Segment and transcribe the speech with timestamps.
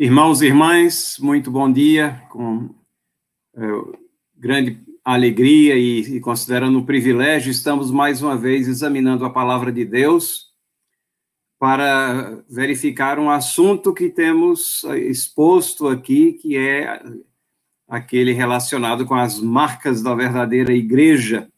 [0.00, 2.72] Irmãos e irmãs, muito bom dia, com
[3.56, 3.60] é,
[4.36, 9.84] grande alegria e, e, considerando um privilégio, estamos mais uma vez examinando a palavra de
[9.84, 10.52] Deus
[11.58, 17.02] para verificar um assunto que temos exposto aqui, que é
[17.88, 21.50] aquele relacionado com as marcas da verdadeira igreja.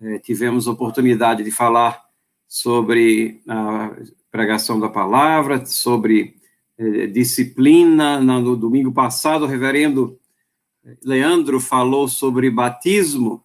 [0.00, 2.00] É, tivemos oportunidade de falar
[2.46, 3.96] sobre a
[4.30, 6.43] pregação da palavra, sobre
[7.12, 8.20] disciplina.
[8.20, 10.18] No domingo passado, o reverendo
[11.02, 13.42] Leandro falou sobre batismo,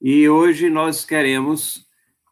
[0.00, 1.86] e hoje nós queremos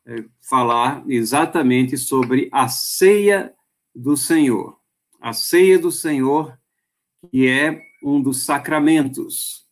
[0.04, 3.54] eh, falar exatamente sobre a ceia
[3.94, 4.76] do Senhor.
[5.20, 6.58] A ceia do Senhor,
[7.30, 9.64] que é um dos sacramentos.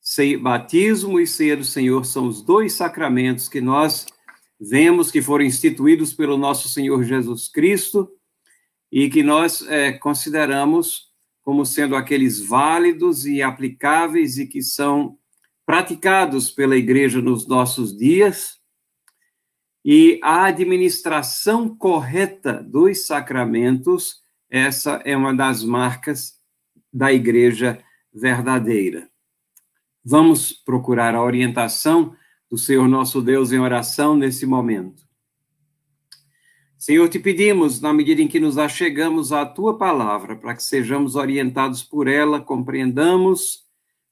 [0.00, 4.06] Ceia, batismo e ceia do Senhor são os dois sacramentos que nós
[4.60, 8.10] vemos que foram instituídos pelo nosso Senhor Jesus Cristo
[8.92, 11.10] e que nós é, consideramos
[11.42, 15.18] como sendo aqueles válidos e aplicáveis e que são
[15.64, 18.60] praticados pela igreja nos nossos dias.
[19.84, 26.38] E a administração correta dos sacramentos, essa é uma das marcas
[26.92, 29.08] da igreja verdadeira.
[30.04, 32.14] Vamos procurar a orientação
[32.48, 35.02] do Senhor nosso Deus em oração nesse momento.
[36.82, 41.14] Senhor, te pedimos, na medida em que nos achegamos à tua palavra, para que sejamos
[41.14, 43.62] orientados por ela, compreendamos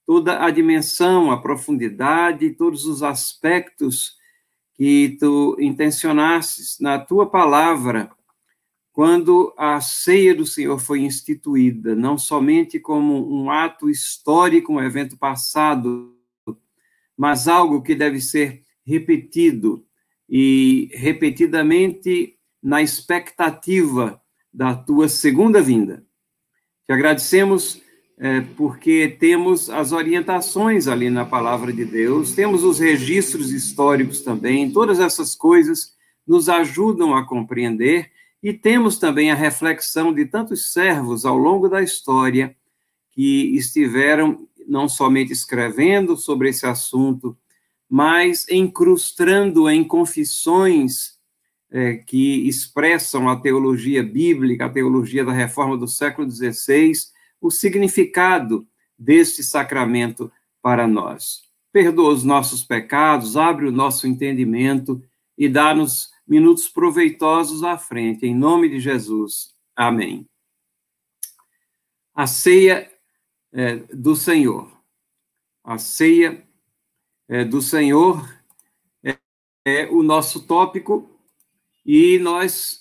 [0.06, 4.14] toda a dimensão, a profundidade, todos os aspectos
[4.74, 8.08] que tu intencionastes na tua palavra,
[8.92, 15.18] quando a ceia do Senhor foi instituída, não somente como um ato histórico, um evento
[15.18, 16.16] passado,
[17.16, 19.84] mas algo que deve ser repetido
[20.28, 24.20] e repetidamente na expectativa
[24.53, 26.05] da tua segunda vinda.
[26.86, 27.80] Te agradecemos
[28.19, 34.71] é, porque temos as orientações ali na palavra de Deus, temos os registros históricos também,
[34.71, 35.94] todas essas coisas
[36.26, 38.10] nos ajudam a compreender
[38.43, 42.54] e temos também a reflexão de tantos servos ao longo da história
[43.12, 47.37] que estiveram não somente escrevendo sobre esse assunto,
[47.88, 51.19] mas encrustando em confissões
[51.70, 56.92] é, que expressam a teologia bíblica, a teologia da reforma do século XVI,
[57.41, 58.66] o significado
[58.98, 60.30] deste sacramento
[60.60, 61.42] para nós.
[61.72, 65.03] Perdoa os nossos pecados, abre o nosso entendimento
[65.38, 69.54] e dá-nos minutos proveitosos à frente, em nome de Jesus.
[69.75, 70.26] Amém.
[72.14, 72.91] A ceia
[73.53, 74.70] é, do Senhor.
[75.64, 76.47] A ceia
[77.28, 78.28] é, do Senhor
[79.03, 79.16] é,
[79.64, 81.09] é o nosso tópico
[81.84, 82.80] e nós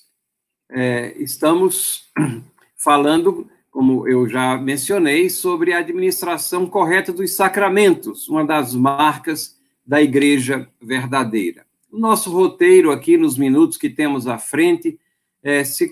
[0.69, 2.11] é, estamos
[2.77, 10.01] falando, como eu já mencionei, sobre a administração correta dos sacramentos, uma das marcas da
[10.01, 11.65] igreja verdadeira.
[11.91, 14.99] O nosso roteiro aqui, nos minutos que temos à frente,
[15.41, 15.89] é, se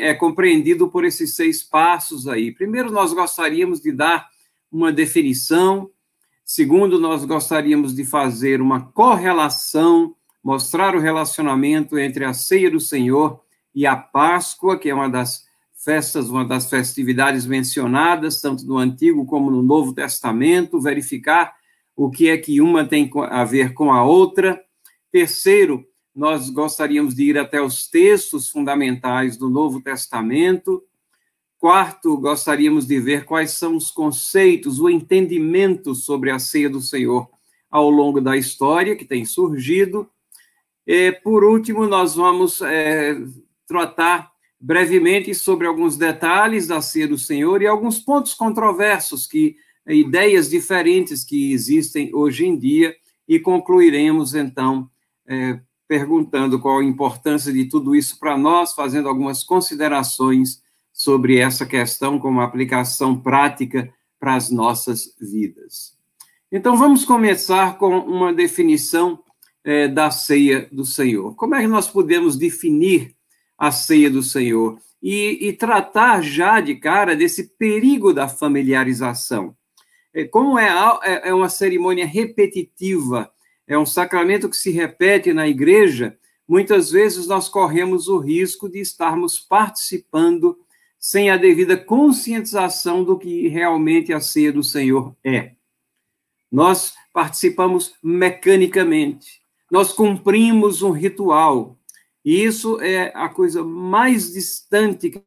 [0.00, 2.52] é compreendido por esses seis passos aí.
[2.52, 4.28] Primeiro, nós gostaríamos de dar
[4.70, 5.90] uma definição.
[6.44, 10.14] Segundo, nós gostaríamos de fazer uma correlação
[10.44, 13.40] mostrar o relacionamento entre a ceia do Senhor
[13.74, 19.24] e a Páscoa, que é uma das festas, uma das festividades mencionadas, tanto no Antigo
[19.24, 21.54] como no Novo Testamento, verificar
[21.96, 24.62] o que é que uma tem a ver com a outra.
[25.10, 30.82] Terceiro, nós gostaríamos de ir até os textos fundamentais do Novo Testamento.
[31.58, 37.28] Quarto, gostaríamos de ver quais são os conceitos, o entendimento sobre a ceia do Senhor
[37.70, 40.08] ao longo da história que tem surgido.
[40.86, 43.16] E, por último, nós vamos é,
[43.66, 44.30] tratar
[44.60, 49.56] brevemente sobre alguns detalhes da ceia do Senhor e alguns pontos controversos, que
[49.86, 52.94] ideias diferentes que existem hoje em dia,
[53.28, 54.88] e concluiremos, então,
[55.26, 55.58] é,
[55.88, 62.18] perguntando qual a importância de tudo isso para nós, fazendo algumas considerações sobre essa questão
[62.18, 65.96] como aplicação prática para as nossas vidas.
[66.50, 69.18] Então, vamos começar com uma definição
[69.64, 71.34] é, da ceia do Senhor.
[71.34, 73.14] Como é que nós podemos definir
[73.56, 74.78] a ceia do Senhor?
[75.02, 79.56] E, e tratar já de cara desse perigo da familiarização.
[80.12, 80.68] É, como é,
[81.02, 83.30] é, é uma cerimônia repetitiva,
[83.66, 86.16] é um sacramento que se repete na igreja,
[86.46, 90.56] muitas vezes nós corremos o risco de estarmos participando
[90.98, 95.52] sem a devida conscientização do que realmente a ceia do Senhor é.
[96.50, 99.42] Nós participamos mecanicamente,
[99.74, 101.76] nós cumprimos um ritual.
[102.24, 105.20] E isso é a coisa mais distante que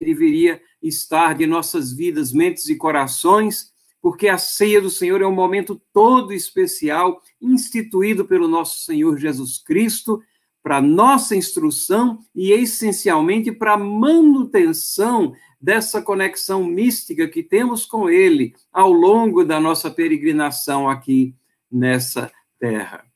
[0.00, 5.34] deveria estar de nossas vidas, mentes e corações, porque a ceia do Senhor é um
[5.34, 10.22] momento todo especial, instituído pelo nosso Senhor Jesus Cristo,
[10.62, 18.92] para nossa instrução e essencialmente para manutenção dessa conexão mística que temos com Ele ao
[18.92, 21.34] longo da nossa peregrinação aqui
[21.68, 22.30] nessa
[22.60, 23.07] terra.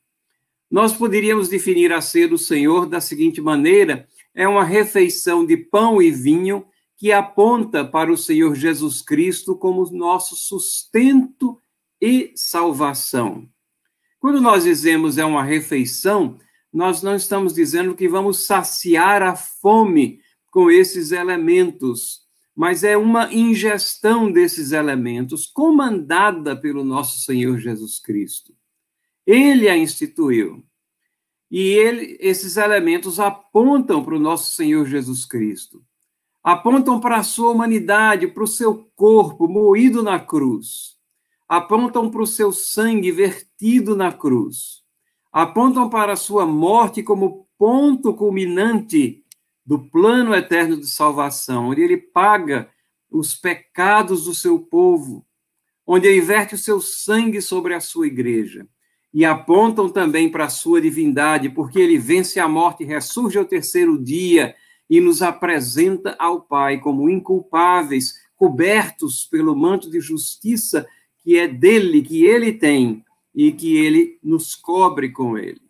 [0.73, 6.01] Nós poderíamos definir a ceia do Senhor da seguinte maneira: é uma refeição de pão
[6.01, 6.65] e vinho
[6.97, 11.61] que aponta para o Senhor Jesus Cristo como nosso sustento
[12.01, 13.47] e salvação.
[14.19, 16.39] Quando nós dizemos é uma refeição,
[16.73, 22.21] nós não estamos dizendo que vamos saciar a fome com esses elementos,
[22.55, 28.55] mas é uma ingestão desses elementos comandada pelo nosso Senhor Jesus Cristo.
[29.25, 30.63] Ele a instituiu.
[31.49, 35.83] E ele, esses elementos apontam para o nosso Senhor Jesus Cristo
[36.43, 40.97] apontam para a sua humanidade, para o seu corpo moído na cruz,
[41.47, 44.83] apontam para o seu sangue vertido na cruz,
[45.31, 49.23] apontam para a sua morte como ponto culminante
[49.65, 52.69] do plano eterno de salvação, onde ele paga
[53.09, 55.25] os pecados do seu povo,
[55.87, 58.67] onde ele verte o seu sangue sobre a sua igreja.
[59.13, 64.01] E apontam também para a sua divindade, porque ele vence a morte ressurge ao terceiro
[64.01, 64.55] dia
[64.89, 70.87] e nos apresenta ao Pai como inculpáveis, cobertos pelo manto de justiça
[71.23, 75.61] que é dele, que ele tem e que ele nos cobre com ele.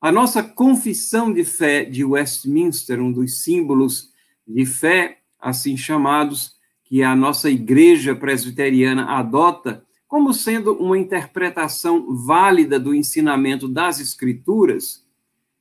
[0.00, 4.10] A nossa confissão de fé de Westminster, um dos símbolos
[4.46, 6.54] de fé assim chamados
[6.84, 15.08] que a nossa igreja presbiteriana adota como sendo uma interpretação válida do ensinamento das escrituras,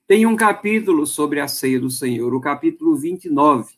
[0.06, 3.76] tem um capítulo sobre a ceia do Senhor, o capítulo 29.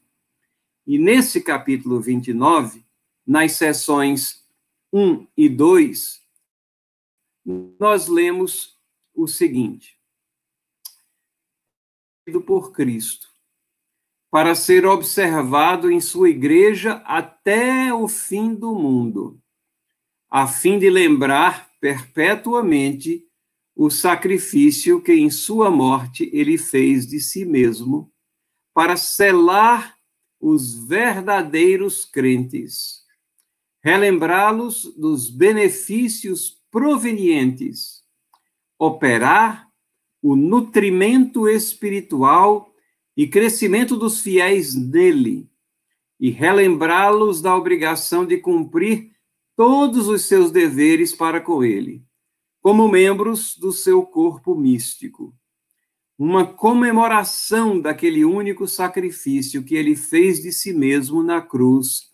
[0.88, 2.84] E nesse capítulo 29,
[3.24, 4.48] nas sessões
[4.92, 6.26] 1 e 2,
[7.80, 8.76] nós lemos
[9.14, 9.96] o seguinte:
[12.48, 13.28] por Cristo,
[14.32, 19.40] para ser observado em sua igreja até o fim do mundo,
[20.36, 23.24] a fim de lembrar perpetuamente
[23.76, 28.12] o sacrifício que em sua morte ele fez de si mesmo,
[28.74, 29.96] para selar
[30.42, 33.04] os verdadeiros crentes,
[33.84, 38.02] relembrá-los dos benefícios provenientes,
[38.80, 39.70] operar
[40.20, 42.74] o nutrimento espiritual
[43.16, 45.48] e crescimento dos fiéis nele,
[46.20, 49.13] e relembrá-los da obrigação de cumprir
[49.56, 52.04] todos os seus deveres para com ele
[52.64, 55.36] como membros do seu corpo místico.
[56.18, 62.14] Uma comemoração daquele único sacrifício que ele fez de si mesmo na cruz,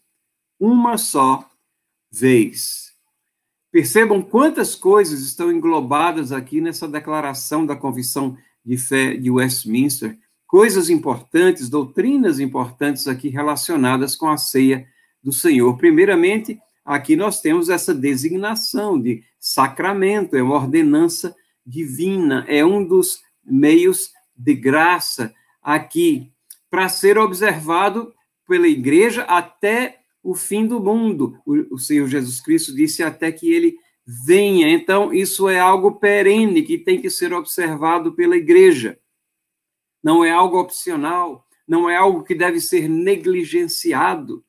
[0.60, 1.48] uma só
[2.12, 2.94] vez.
[3.72, 10.90] Percebam quantas coisas estão englobadas aqui nessa declaração da confissão de fé de Westminster, coisas
[10.90, 14.88] importantes, doutrinas importantes aqui relacionadas com a ceia
[15.22, 15.78] do Senhor.
[15.78, 16.60] Primeiramente,
[16.90, 24.12] aqui nós temos essa designação de sacramento, é uma ordenança divina, é um dos meios
[24.36, 25.32] de graça
[25.62, 26.32] aqui
[26.68, 28.12] para ser observado
[28.48, 31.40] pela igreja até o fim do mundo.
[31.46, 34.68] O, Senhor Jesus Cristo disse até que ele venha.
[34.68, 39.00] Então, isso é algo perene que tem que ser observado pela igreja.
[40.04, 44.44] Não é algo opcional, não é algo que deve ser negligenciado,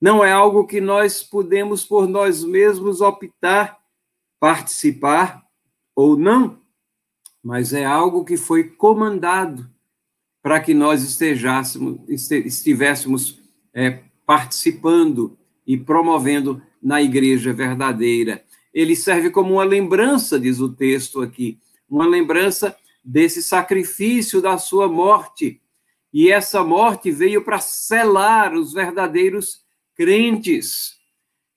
[0.00, 3.78] não é algo que nós podemos por nós mesmos optar
[4.38, 5.42] participar
[5.94, 6.60] ou não,
[7.42, 9.68] mas é algo que foi comandado
[10.42, 13.40] para que nós estejássemos, estivéssemos
[13.72, 15.36] é, participando
[15.66, 18.44] e promovendo na igreja verdadeira.
[18.72, 24.88] Ele serve como uma lembrança, diz o texto aqui, uma lembrança desse sacrifício da sua
[24.88, 25.60] morte.
[26.12, 29.65] E essa morte veio para selar os verdadeiros
[29.96, 30.96] crentes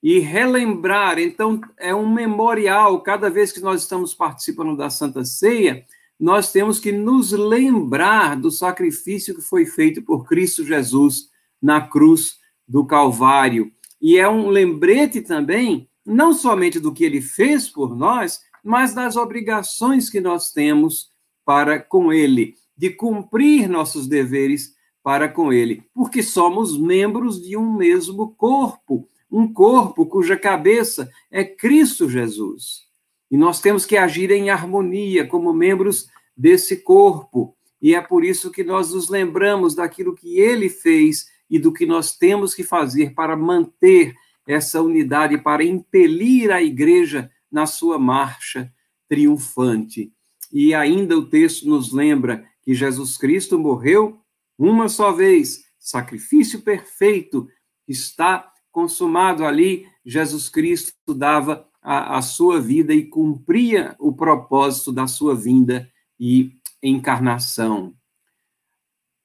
[0.02, 1.20] e relembrar.
[1.20, 3.02] Então, é um memorial.
[3.02, 5.86] Cada vez que nós estamos participando da Santa Ceia,
[6.20, 11.30] nós temos que nos lembrar do sacrifício que foi feito por Cristo Jesus
[11.62, 13.72] na cruz do Calvário.
[14.02, 19.16] E é um lembrete também, não somente do que ele fez por nós, mas das
[19.16, 21.10] obrigações que nós temos
[21.46, 27.74] para com ele, de cumprir nossos deveres para com ele, porque somos membros de um
[27.74, 32.88] mesmo corpo um corpo cuja cabeça é Cristo Jesus.
[33.30, 37.56] E nós temos que agir em harmonia como membros desse corpo.
[37.82, 41.86] E é por isso que nós nos lembramos daquilo que ele fez e do que
[41.86, 44.16] nós temos que fazer para manter
[44.48, 48.72] essa unidade, para impelir a igreja na sua marcha
[49.08, 50.12] triunfante.
[50.52, 54.20] E ainda o texto nos lembra que Jesus Cristo morreu
[54.60, 57.48] uma só vez, sacrifício perfeito,
[57.88, 59.88] está consumado ali.
[60.06, 65.90] Jesus Cristo dava a, a sua vida e cumpria o propósito da sua vinda
[66.20, 66.52] e
[66.84, 67.96] encarnação.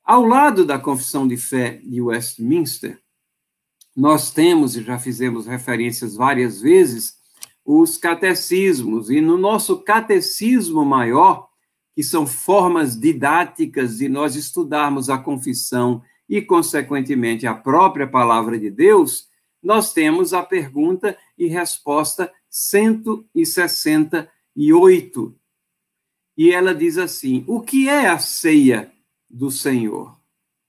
[0.05, 3.03] Ao lado da Confissão de Fé de Westminster,
[3.97, 7.15] nós temos, e já fizemos referências várias vezes,
[7.65, 9.11] os catecismos.
[9.11, 11.49] E no nosso catecismo maior,
[11.95, 18.71] que são formas didáticas de nós estudarmos a confissão e, consequentemente, a própria palavra de
[18.71, 19.29] Deus,
[19.63, 25.35] nós temos a pergunta e resposta 168.
[26.37, 28.93] E ela diz assim: O que é a ceia
[29.31, 30.19] do Senhor?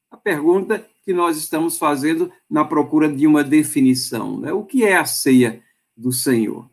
[0.09, 4.39] A pergunta que nós estamos fazendo na procura de uma definição.
[4.39, 4.53] Né?
[4.53, 5.61] O que é a ceia
[5.95, 6.67] do Senhor?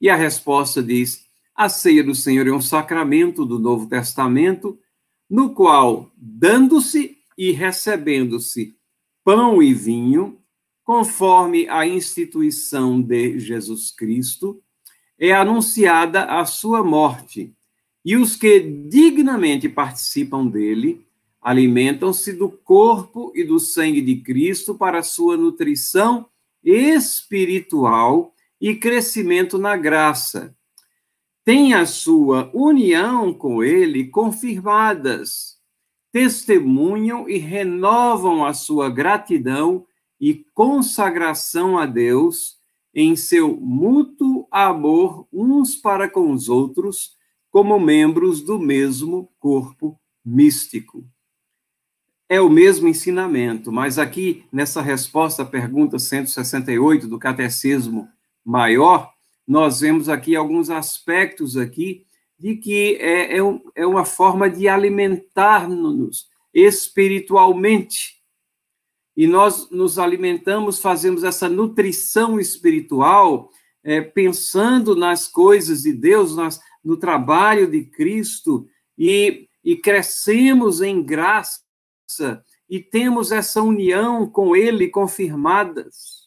[0.00, 1.23] E a resposta diz:
[1.54, 4.78] a ceia do Senhor é um sacramento do Novo Testamento,
[5.30, 8.76] no qual, dando-se e recebendo-se
[9.24, 10.38] pão e vinho,
[10.82, 14.60] conforme a instituição de Jesus Cristo,
[15.18, 17.54] é anunciada a sua morte,
[18.04, 21.06] e os que dignamente participam dele
[21.40, 26.26] alimentam-se do corpo e do sangue de Cristo para sua nutrição
[26.62, 30.54] espiritual e crescimento na graça.
[31.44, 35.58] Tem a sua união com ele confirmadas,
[36.10, 39.84] testemunham e renovam a sua gratidão
[40.18, 42.56] e consagração a Deus
[42.94, 47.14] em seu mútuo amor uns para com os outros,
[47.50, 51.04] como membros do mesmo corpo místico.
[52.26, 58.08] É o mesmo ensinamento, mas aqui, nessa resposta à pergunta 168 do Catecismo
[58.42, 59.13] Maior,
[59.46, 62.06] nós vemos aqui alguns aspectos aqui
[62.38, 63.40] de que é, é,
[63.74, 68.24] é uma forma de alimentar-nos espiritualmente
[69.16, 73.50] e nós nos alimentamos, fazemos essa nutrição espiritual,
[73.82, 78.66] é, pensando nas coisas de Deus, nas, no trabalho de Cristo,
[78.98, 81.62] e, e crescemos em graça,
[82.68, 86.23] e temos essa união com Ele confirmadas.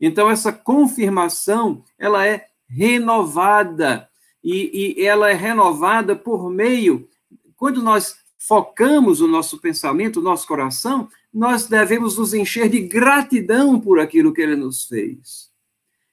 [0.00, 4.08] Então, essa confirmação, ela é renovada,
[4.42, 7.08] e, e ela é renovada por meio,
[7.56, 13.80] quando nós focamos o nosso pensamento, o nosso coração, nós devemos nos encher de gratidão
[13.80, 15.50] por aquilo que ele nos fez.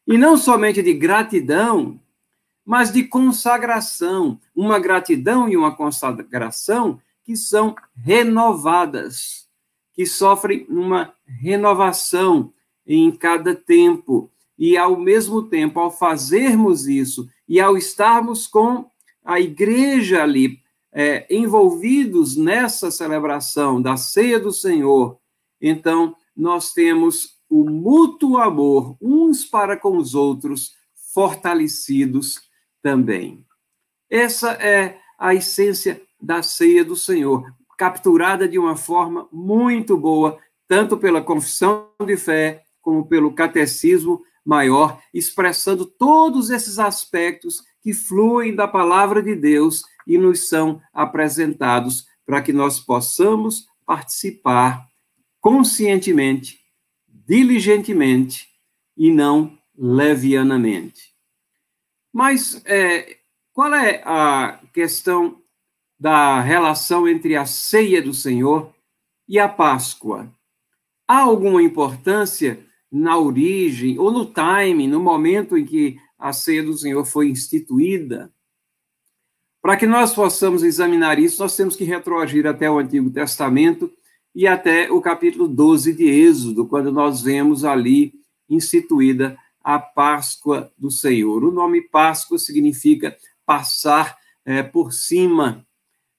[0.07, 1.99] E não somente de gratidão,
[2.65, 4.39] mas de consagração.
[4.55, 9.47] Uma gratidão e uma consagração que são renovadas,
[9.93, 12.51] que sofrem uma renovação
[12.85, 14.31] em cada tempo.
[14.57, 18.89] E, ao mesmo tempo, ao fazermos isso e ao estarmos com
[19.23, 20.59] a igreja ali
[20.91, 25.17] é, envolvidos nessa celebração da ceia do Senhor,
[25.59, 30.73] então nós temos o mútuo amor uns para com os outros,
[31.13, 32.41] fortalecidos
[32.81, 33.45] também.
[34.09, 37.45] Essa é a essência da ceia do Senhor,
[37.77, 45.01] capturada de uma forma muito boa, tanto pela confissão de fé como pelo catecismo maior,
[45.11, 52.41] expressando todos esses aspectos que fluem da palavra de Deus e nos são apresentados para
[52.41, 54.85] que nós possamos participar
[55.39, 56.59] conscientemente,
[57.07, 58.47] diligentemente
[58.95, 61.13] e não levianamente.
[62.11, 63.17] Mas é,
[63.53, 65.41] qual é a questão
[65.99, 68.73] da relação entre a ceia do Senhor
[69.27, 70.31] e a Páscoa?
[71.07, 76.77] Há alguma importância na origem ou no timing, no momento em que a ceia do
[76.77, 78.31] Senhor foi instituída?
[79.59, 83.91] Para que nós possamos examinar isso, nós temos que retroagir até o Antigo Testamento
[84.35, 88.13] e até o capítulo 12 de Êxodo, quando nós vemos ali
[88.47, 91.43] instituída a Páscoa do Senhor.
[91.43, 95.65] O nome Páscoa significa passar é, por cima,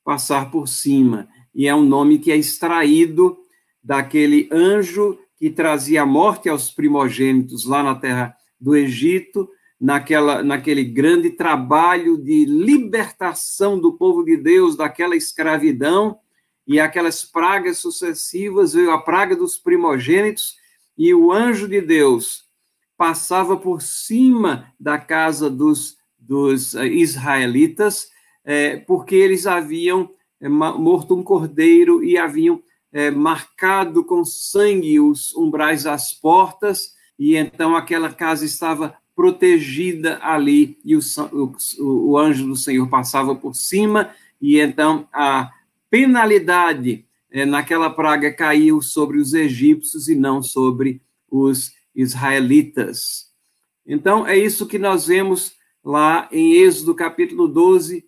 [0.03, 3.39] passar por cima, e é um nome que é extraído
[3.83, 9.47] daquele anjo que trazia a morte aos primogênitos lá na terra do Egito,
[9.79, 16.19] naquela, naquele grande trabalho de libertação do povo de Deus daquela escravidão
[16.67, 20.57] e aquelas pragas sucessivas, veio a praga dos primogênitos
[20.97, 22.45] e o anjo de Deus
[22.97, 28.09] passava por cima da casa dos, dos eh, israelitas,
[28.47, 30.09] é, porque eles haviam
[30.41, 32.63] eh, morto um cordeiro e haviam
[32.95, 40.79] é, marcado com sangue os umbrais das portas, e então aquela casa estava protegida ali,
[40.85, 41.01] e o,
[41.33, 44.11] o, o anjo do Senhor passava por cima,
[44.41, 45.51] e então a
[45.91, 53.33] penalidade é, naquela praga caiu sobre os egípcios e não sobre os israelitas.
[53.85, 55.53] Então, é isso que nós vemos
[55.85, 58.05] lá em Êxodo capítulo 12.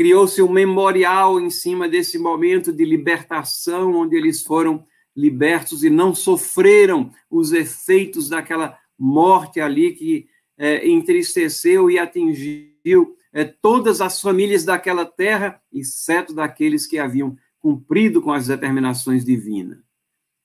[0.00, 4.82] Criou-se um memorial em cima desse momento de libertação, onde eles foram
[5.14, 10.26] libertos e não sofreram os efeitos daquela morte ali que
[10.56, 18.22] é, entristeceu e atingiu é, todas as famílias daquela terra, exceto daqueles que haviam cumprido
[18.22, 19.80] com as determinações divinas.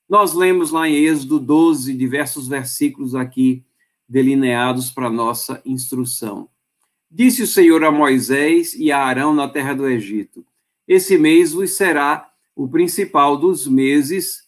[0.06, 3.64] Nós lemos lá em Êxodo 12 diversos versículos aqui
[4.06, 6.46] delineados para nossa instrução.
[7.18, 10.44] Disse o Senhor a Moisés e a Arão na terra do Egito:
[10.86, 14.42] Esse mês vos será o principal dos meses,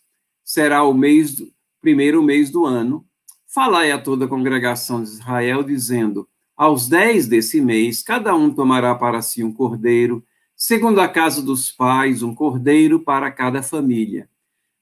[0.45, 3.07] será o mês do, primeiro mês do ano.
[3.47, 8.95] Falai a toda a congregação de Israel, dizendo: Aos dez desse mês, cada um tomará
[8.95, 10.23] para si um cordeiro,
[10.55, 14.29] segundo a casa dos pais, um cordeiro para cada família.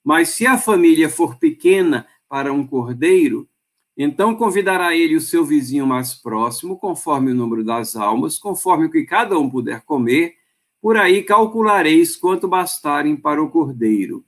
[0.02, 3.48] Mas se a família for pequena para um cordeiro,
[3.96, 8.90] então convidará ele o seu vizinho mais próximo, conforme o número das almas, conforme o
[8.90, 10.34] que cada um puder comer,
[10.80, 14.24] por aí calculareis quanto bastarem para o cordeiro.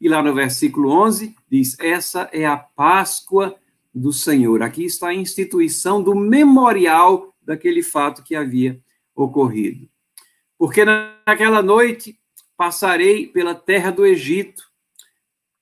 [0.00, 3.56] E lá no versículo 11 diz: Essa é a Páscoa
[3.94, 4.62] do Senhor.
[4.62, 8.82] Aqui está a instituição do memorial daquele fato que havia
[9.14, 9.88] ocorrido.
[10.58, 12.18] Porque naquela noite
[12.56, 14.64] passarei pela terra do Egito,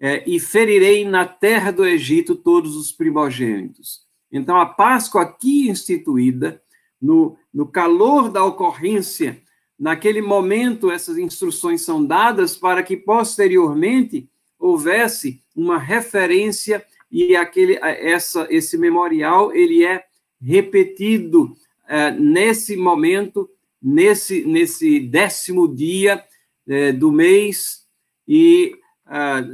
[0.03, 4.01] é, e ferirei na terra do Egito todos os primogênitos.
[4.33, 6.61] Então, a Páscoa aqui instituída,
[7.01, 9.41] no, no calor da ocorrência,
[9.79, 14.29] naquele momento, essas instruções são dadas para que posteriormente
[14.59, 20.05] houvesse uma referência e aquele, essa, esse memorial ele é
[20.41, 23.49] repetido é, nesse momento,
[23.81, 26.25] nesse, nesse décimo dia
[26.67, 27.87] é, do mês,
[28.27, 28.75] e
[29.07, 29.45] ah,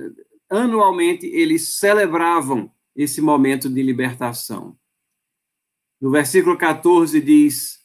[0.49, 4.77] anualmente eles celebravam esse momento de libertação.
[6.01, 7.79] No versículo 14 diz: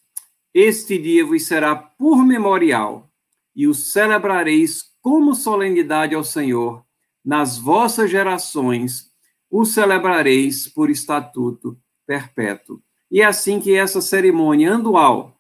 [0.54, 3.12] Este dia vos será por memorial,
[3.56, 6.84] e o celebrareis como solenidade ao Senhor.
[7.24, 9.12] Nas vossas gerações
[9.50, 12.82] o celebrareis por estatuto perpétuo.
[13.10, 15.40] E é assim que essa cerimônia anual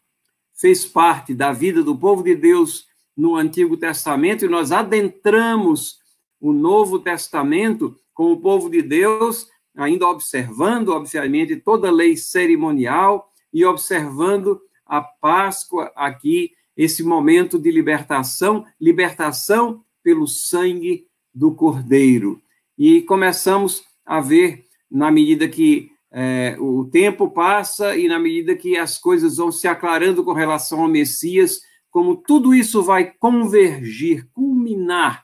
[0.54, 6.00] fez parte da vida do povo de Deus no Antigo Testamento, e nós adentramos
[6.44, 13.32] o Novo Testamento com o povo de Deus, ainda observando, obviamente, toda a lei cerimonial
[13.54, 22.42] e observando a Páscoa aqui, esse momento de libertação, libertação pelo sangue do Cordeiro.
[22.78, 28.76] E começamos a ver, na medida que é, o tempo passa e na medida que
[28.76, 35.24] as coisas vão se aclarando com relação ao Messias, como tudo isso vai convergir, culminar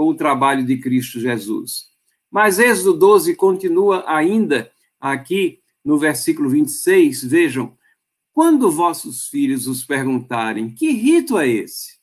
[0.00, 1.90] com o trabalho de Cristo Jesus.
[2.30, 7.76] Mas Êxodo 12 continua ainda aqui no versículo 26, vejam,
[8.32, 11.98] quando vossos filhos os perguntarem, que rito é esse?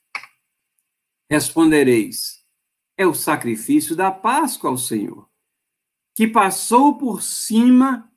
[1.28, 2.46] Respondereis,
[2.96, 5.28] é o sacrifício da Páscoa ao Senhor,
[6.14, 8.14] que passou por cima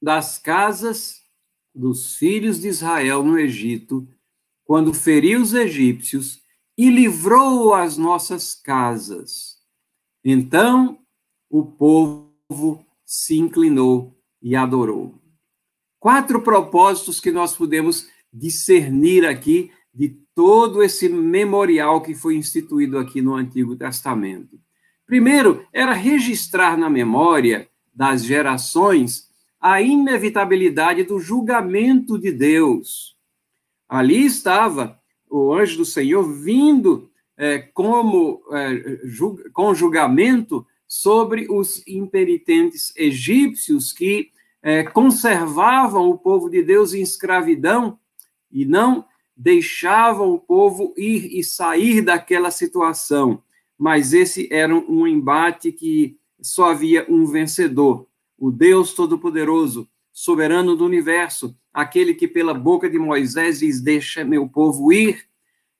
[0.00, 1.24] das casas
[1.74, 4.08] dos filhos de Israel no Egito,
[4.62, 6.41] quando feriu os egípcios
[6.82, 9.56] e livrou as nossas casas.
[10.24, 10.98] Então
[11.48, 15.14] o povo se inclinou e adorou.
[16.00, 23.22] Quatro propósitos que nós podemos discernir aqui de todo esse memorial que foi instituído aqui
[23.22, 24.58] no Antigo Testamento.
[25.06, 33.16] Primeiro, era registrar na memória das gerações a inevitabilidade do julgamento de Deus.
[33.88, 35.00] Ali estava
[35.32, 39.00] o anjo do Senhor vindo é, como é,
[39.52, 44.30] com julgamento sobre os impenitentes egípcios que
[44.62, 47.98] é, conservavam o povo de Deus em escravidão
[48.50, 53.42] e não deixavam o povo ir e sair daquela situação.
[53.78, 60.84] Mas esse era um embate que só havia um vencedor, o Deus Todo-Poderoso, soberano do
[60.84, 65.24] universo, aquele que pela boca de Moisés diz: Deixa meu povo ir,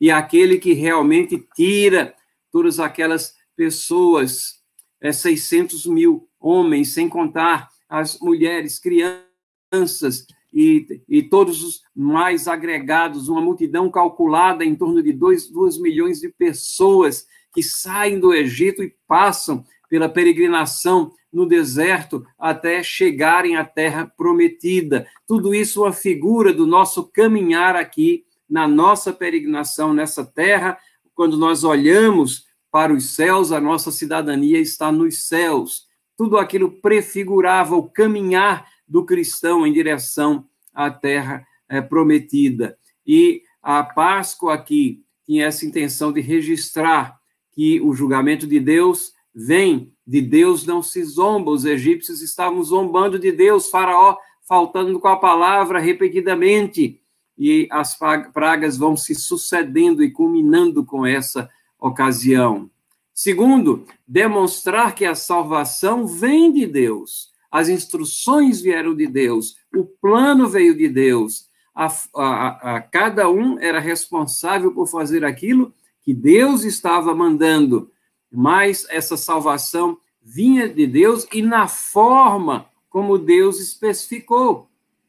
[0.00, 2.14] e aquele que realmente tira
[2.50, 4.62] todas aquelas pessoas,
[5.00, 13.28] é, 600 mil homens, sem contar as mulheres, crianças e, e todos os mais agregados,
[13.28, 18.94] uma multidão calculada em torno de 2 milhões de pessoas que saem do Egito e
[19.06, 25.06] passam pela peregrinação no deserto até chegarem à terra prometida.
[25.26, 30.78] Tudo isso uma figura do nosso caminhar aqui na nossa peregrinação nessa terra,
[31.14, 35.86] quando nós olhamos para os céus, a nossa cidadania está nos céus.
[36.16, 42.76] Tudo aquilo prefigurava o caminhar do cristão em direção à terra é, prometida.
[43.06, 47.18] E a Páscoa aqui tinha essa intenção de registrar
[47.52, 51.50] que o julgamento de Deus vem de Deus, não se zomba.
[51.50, 54.16] Os egípcios estavam zombando de Deus, Faraó
[54.48, 57.00] faltando com a palavra repetidamente,
[57.38, 57.96] e as
[58.32, 62.70] pragas vão se sucedendo e culminando com essa ocasião.
[63.14, 70.48] Segundo, demonstrar que a salvação vem de Deus, as instruções vieram de Deus, o plano
[70.48, 76.64] veio de Deus, a, a, a, cada um era responsável por fazer aquilo que Deus
[76.64, 77.90] estava mandando,
[78.32, 84.68] mas essa salvação vinha de Deus e na forma como Deus especificou,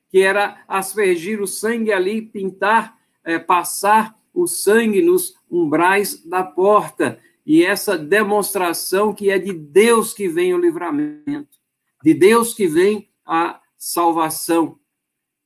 [0.10, 7.20] que era aspergir o sangue ali, pintar, é, passar o sangue nos umbrais da porta.
[7.46, 11.60] E essa demonstração que é de Deus que vem o livramento,
[12.02, 14.80] de Deus que vem a salvação.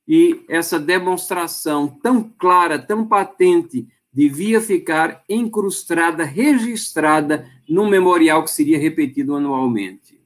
[0.06, 3.86] E essa demonstração tão clara, tão patente,
[4.18, 10.20] devia ficar incrustada, registrada num memorial que seria repetido anualmente.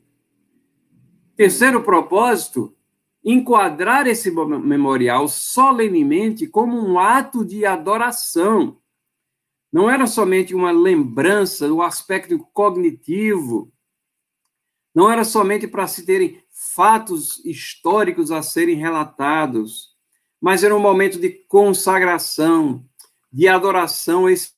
[1.37, 2.74] Terceiro propósito,
[3.22, 8.78] enquadrar esse memorial solenemente como um ato de adoração.
[9.70, 13.70] Não era somente uma lembrança do aspecto cognitivo,
[14.94, 19.90] não era somente para se terem fatos históricos a serem relatados,
[20.40, 22.83] mas era um momento de consagração,
[23.33, 24.53] de adoração a esse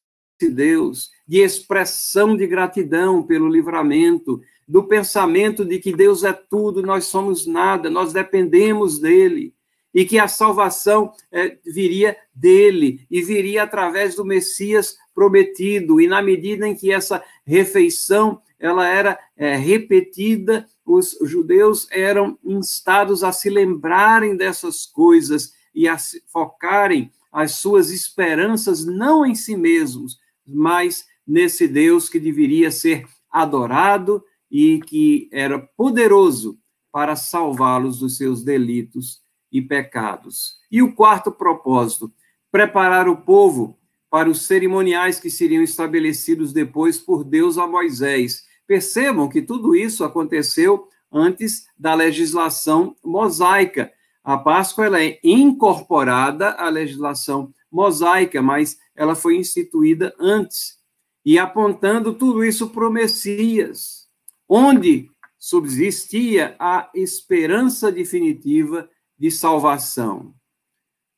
[0.51, 7.05] Deus, de expressão de gratidão pelo livramento, do pensamento de que Deus é tudo, nós
[7.05, 9.55] somos nada, nós dependemos dele,
[9.93, 16.21] e que a salvação é, viria dele, e viria através do Messias prometido, e na
[16.21, 23.51] medida em que essa refeição ela era é, repetida, os judeus eram instados a se
[23.51, 25.97] lembrarem dessas coisas e a
[26.33, 34.23] focarem as suas esperanças não em si mesmos, mas nesse Deus que deveria ser adorado
[34.49, 36.57] e que era poderoso
[36.93, 39.21] para salvá-los dos seus delitos
[39.51, 40.59] e pecados.
[40.71, 42.13] E o quarto propósito,
[42.53, 48.45] preparar o povo para os cerimoniais que seriam estabelecidos depois por Deus a Moisés.
[48.65, 53.93] Percebam que tudo isso aconteceu antes da legislação mosaica.
[54.25, 60.79] A Páscoa ela é incorporada à legislação mosaica, mas ela foi instituída antes.
[61.23, 64.09] E apontando tudo isso para o Messias,
[64.49, 70.35] onde subsistia a esperança definitiva de salvação.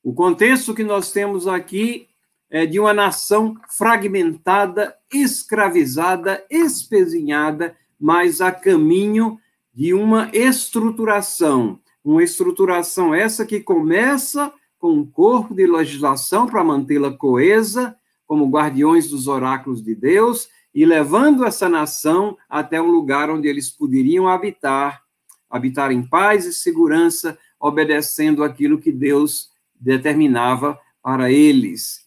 [0.03, 2.09] O contexto que nós temos aqui
[2.51, 9.39] é de uma nação fragmentada, escravizada, espezinhada, mas a caminho
[9.73, 17.13] de uma estruturação uma estruturação essa que começa com um corpo de legislação para mantê-la
[17.13, 23.49] coesa, como guardiões dos oráculos de Deus, e levando essa nação até um lugar onde
[23.49, 25.03] eles poderiam habitar,
[25.51, 32.07] habitar em paz e segurança, obedecendo aquilo que Deus determinava para eles.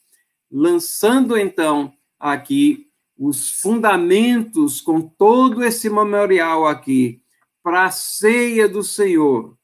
[0.50, 7.22] Lançando então aqui os fundamentos com todo esse memorial aqui
[7.62, 9.59] para a ceia do Senhor,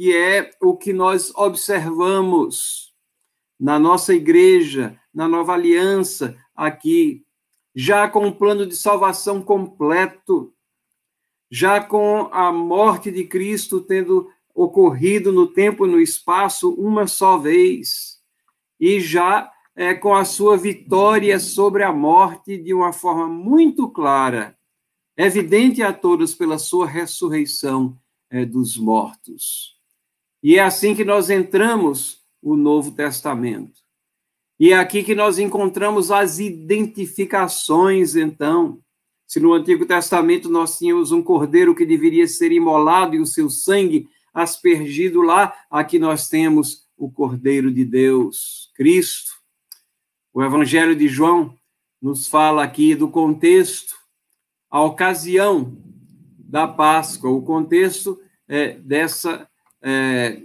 [0.00, 2.94] que é o que nós observamos
[3.60, 7.22] na nossa igreja, na nova aliança aqui,
[7.74, 10.54] já com um plano de salvação completo,
[11.50, 17.36] já com a morte de Cristo tendo ocorrido no tempo e no espaço uma só
[17.36, 18.22] vez,
[18.80, 24.56] e já é, com a sua vitória sobre a morte de uma forma muito clara,
[25.14, 29.78] evidente a todos pela sua ressurreição é, dos mortos.
[30.42, 33.80] E é assim que nós entramos o Novo Testamento.
[34.58, 38.80] E é aqui que nós encontramos as identificações, então.
[39.26, 43.48] Se no Antigo Testamento nós tínhamos um cordeiro que deveria ser imolado e o seu
[43.48, 49.32] sangue aspergido lá, aqui nós temos o Cordeiro de Deus, Cristo.
[50.32, 51.56] O Evangelho de João
[52.00, 53.96] nos fala aqui do contexto,
[54.70, 55.76] a ocasião
[56.38, 59.48] da Páscoa, o contexto é, dessa
[59.82, 60.42] é,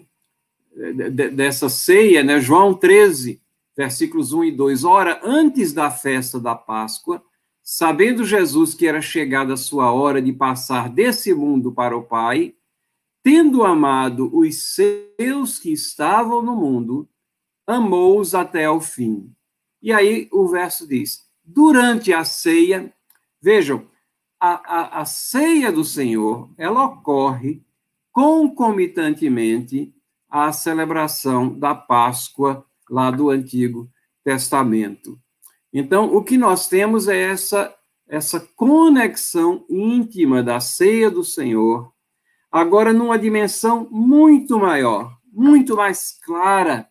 [1.33, 2.39] dessa ceia, né?
[2.39, 3.41] João 13,
[3.75, 4.83] versículos 1 e 2.
[4.83, 7.23] Ora, antes da festa da Páscoa,
[7.63, 12.53] sabendo Jesus que era chegada a sua hora de passar desse mundo para o Pai,
[13.23, 17.09] tendo amado os seus que estavam no mundo,
[17.65, 19.33] amou-os até ao fim.
[19.81, 22.93] E aí o verso diz: durante a ceia,
[23.41, 23.87] vejam,
[24.39, 27.64] a, a, a ceia do Senhor, ela ocorre
[28.15, 29.93] concomitantemente
[30.29, 33.89] à celebração da Páscoa lá do Antigo
[34.23, 35.19] Testamento.
[35.73, 37.75] Então, o que nós temos é essa
[38.07, 41.91] essa conexão íntima da ceia do Senhor,
[42.51, 46.87] agora numa dimensão muito maior, muito mais clara.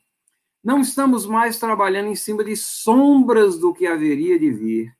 [0.63, 4.93] Não estamos mais trabalhando em cima de sombras do que haveria de vir,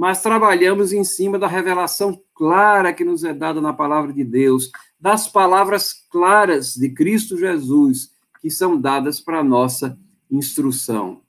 [0.00, 4.72] mas trabalhamos em cima da revelação clara que nos é dada na palavra de Deus,
[4.98, 8.10] das palavras claras de Cristo Jesus,
[8.40, 11.20] que são dadas para nossa instrução.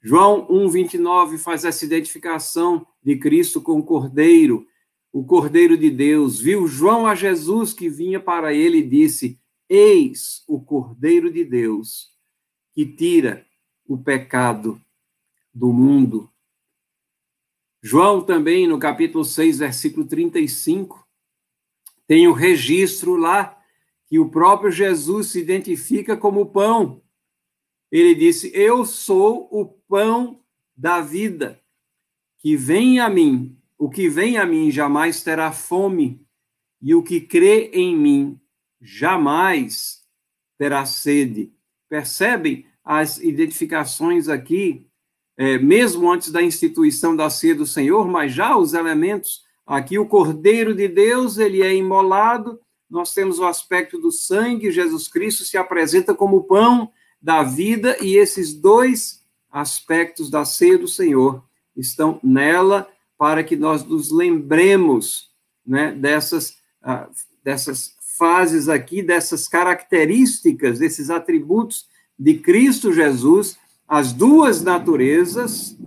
[0.00, 4.64] João 1:29 faz essa identificação de Cristo com o Cordeiro,
[5.12, 6.38] o Cordeiro de Deus.
[6.38, 12.12] Viu João a Jesus que vinha para ele e disse: Eis o Cordeiro de Deus
[12.72, 13.44] que tira
[13.84, 14.80] o pecado
[15.52, 16.30] do mundo.
[17.80, 21.06] João também, no capítulo 6, versículo 35,
[22.06, 23.56] tem o registro lá
[24.06, 27.02] que o próprio Jesus se identifica como pão.
[27.90, 30.42] Ele disse: Eu sou o pão
[30.76, 31.60] da vida,
[32.38, 33.56] que vem a mim.
[33.76, 36.20] O que vem a mim jamais terá fome,
[36.82, 38.40] e o que crê em mim
[38.80, 40.04] jamais
[40.56, 41.52] terá sede.
[41.88, 44.87] Percebem as identificações aqui
[45.38, 50.04] é, mesmo antes da instituição da ceia do Senhor, mas já os elementos aqui, o
[50.04, 55.56] Cordeiro de Deus, ele é imolado, nós temos o aspecto do sangue, Jesus Cristo se
[55.56, 56.90] apresenta como pão
[57.22, 61.44] da vida, e esses dois aspectos da ceia do Senhor
[61.76, 65.30] estão nela para que nós nos lembremos
[65.64, 67.08] né, dessas, uh,
[67.44, 71.86] dessas fases aqui, dessas características, desses atributos
[72.18, 73.56] de Cristo Jesus
[73.88, 75.78] as duas naturezas,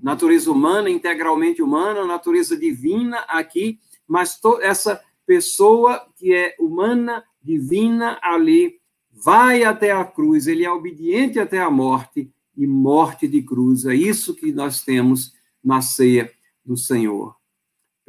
[0.00, 8.80] natureza humana, integralmente humana, natureza divina aqui, mas essa pessoa que é humana, divina ali,
[9.10, 13.84] vai até a cruz, ele é obediente até a morte e morte de cruz.
[13.84, 16.32] É isso que nós temos na ceia
[16.64, 17.34] do Senhor.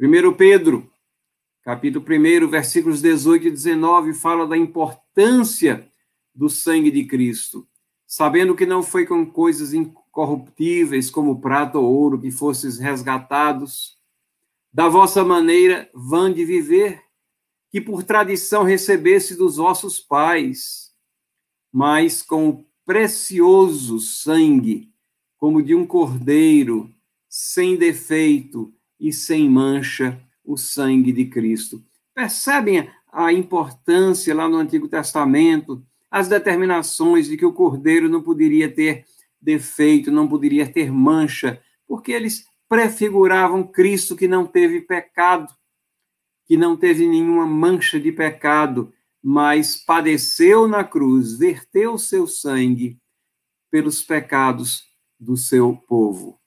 [0.00, 0.88] 1 Pedro,
[1.62, 5.88] capítulo 1, versículos 18 e 19, fala da importância
[6.32, 7.66] do sangue de Cristo
[8.14, 13.98] sabendo que não foi com coisas incorruptíveis como prata ou ouro que fosses resgatados
[14.72, 17.02] da vossa maneira vã de viver,
[17.72, 20.92] que por tradição recebesse dos vossos pais,
[21.72, 24.92] mas com o precioso sangue,
[25.36, 26.88] como de um cordeiro,
[27.28, 31.84] sem defeito e sem mancha, o sangue de Cristo.
[32.14, 38.72] Percebem a importância lá no Antigo Testamento as determinações de que o cordeiro não poderia
[38.72, 39.04] ter
[39.42, 45.52] defeito, não poderia ter mancha, porque eles prefiguravam Cristo que não teve pecado,
[46.46, 52.96] que não teve nenhuma mancha de pecado, mas padeceu na cruz, verteu seu sangue
[53.68, 54.84] pelos pecados
[55.18, 56.38] do seu povo.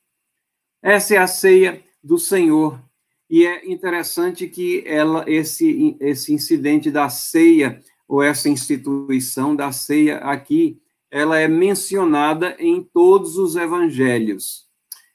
[0.82, 2.82] Essa é a ceia do Senhor.
[3.30, 10.18] E é interessante que ela esse esse incidente da ceia ou essa instituição da ceia
[10.20, 14.66] aqui, ela é mencionada em todos os evangelhos.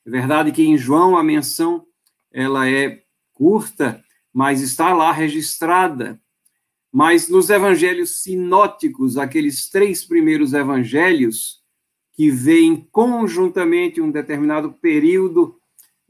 [0.05, 1.87] É verdade que em João a menção
[2.33, 3.03] ela é
[3.33, 4.03] curta,
[4.33, 6.21] mas está lá registrada.
[6.91, 11.63] Mas nos evangelhos sinóticos, aqueles três primeiros evangelhos,
[12.13, 15.59] que veem conjuntamente um determinado período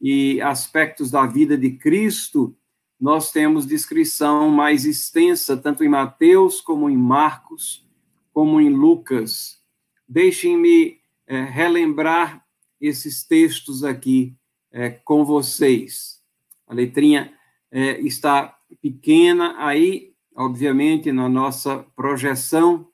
[0.00, 2.56] e aspectos da vida de Cristo,
[3.02, 7.84] nós temos descrição mais extensa, tanto em Mateus, como em Marcos,
[8.32, 9.60] como em Lucas.
[10.08, 12.46] Deixem-me é, relembrar
[12.80, 14.36] esses textos aqui
[14.70, 16.22] é, com vocês.
[16.64, 17.36] A letrinha
[17.72, 22.88] é, está pequena aí, obviamente, na nossa projeção,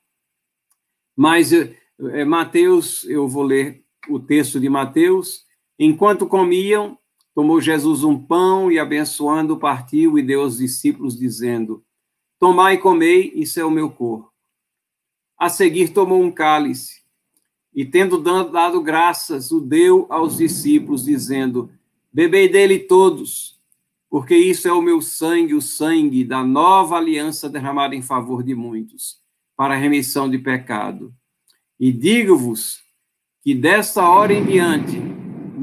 [1.15, 1.51] mas
[2.25, 5.45] Mateus, eu vou ler o texto de Mateus.
[5.77, 6.97] Enquanto comiam,
[7.33, 11.83] Tomou Jesus um pão e, abençoando, partiu e deu aos discípulos, dizendo:
[12.39, 14.31] Tomai e comei, isso é o meu corpo.
[15.37, 17.01] A seguir, tomou um cálice
[17.73, 21.69] e, tendo dado graças, o deu aos discípulos, dizendo:
[22.11, 23.59] Bebei dele todos,
[24.09, 28.55] porque isso é o meu sangue, o sangue da nova aliança derramada em favor de
[28.55, 29.19] muitos,
[29.55, 31.13] para a remissão de pecado.
[31.79, 32.81] E digo-vos
[33.41, 34.99] que desta hora em diante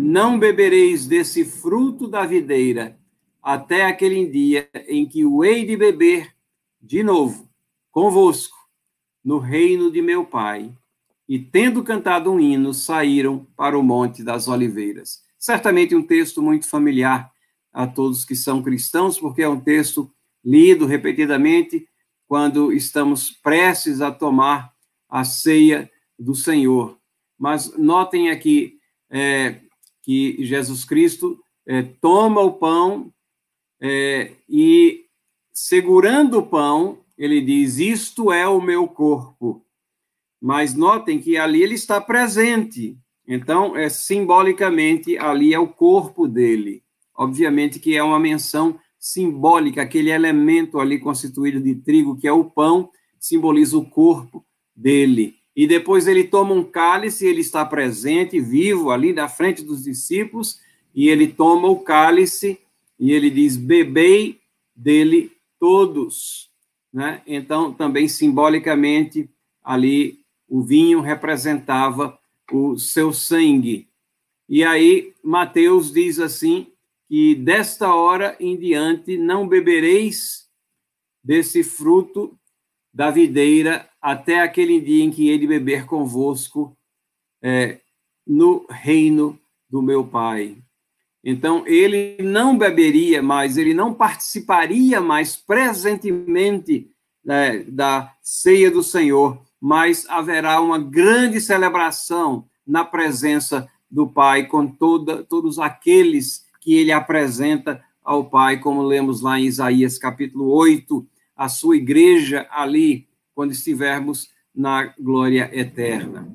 [0.06, 2.96] não bebereis desse fruto da videira
[3.42, 6.32] até aquele dia em que o hei de beber
[6.80, 7.48] de novo
[7.90, 8.56] convosco
[9.24, 10.72] no reino de meu Pai.
[11.28, 15.24] E tendo cantado um hino, saíram para o Monte das Oliveiras.
[15.36, 17.28] Certamente um texto muito familiar
[17.72, 20.08] a todos que são cristãos, porque é um texto
[20.44, 21.88] lido repetidamente
[22.28, 24.72] quando estamos prestes a tomar
[25.08, 26.96] a ceia do Senhor.
[27.36, 28.78] Mas notem aqui
[29.10, 29.65] é,
[30.06, 33.12] que Jesus Cristo é, toma o pão
[33.82, 35.04] é, e,
[35.52, 39.66] segurando o pão, ele diz: Isto é o meu corpo.
[40.40, 42.96] Mas notem que ali ele está presente.
[43.26, 46.84] Então, é simbolicamente, ali é o corpo dele.
[47.12, 52.44] Obviamente que é uma menção simbólica, aquele elemento ali constituído de trigo, que é o
[52.44, 55.34] pão, simboliza o corpo dele.
[55.56, 60.60] E depois ele toma um cálice, ele está presente, vivo, ali na frente dos discípulos,
[60.94, 62.60] e ele toma o cálice
[63.00, 64.38] e ele diz: Bebei
[64.74, 66.50] dele todos.
[66.92, 67.22] Né?
[67.26, 69.30] Então, também simbolicamente,
[69.64, 72.18] ali o vinho representava
[72.52, 73.88] o seu sangue.
[74.48, 76.66] E aí, Mateus diz assim:
[77.08, 80.48] que desta hora em diante não bebereis
[81.22, 82.38] desse fruto
[82.92, 86.76] da videira até aquele dia em que ele beber convosco
[87.42, 87.80] é,
[88.24, 89.36] no reino
[89.68, 90.58] do meu Pai.
[91.24, 96.88] Então, ele não beberia mais, ele não participaria mais presentemente
[97.24, 104.68] né, da ceia do Senhor, mas haverá uma grande celebração na presença do Pai com
[104.68, 111.04] toda, todos aqueles que ele apresenta ao Pai, como lemos lá em Isaías capítulo 8,
[111.34, 116.26] a sua igreja ali, quando estivermos na glória eterna.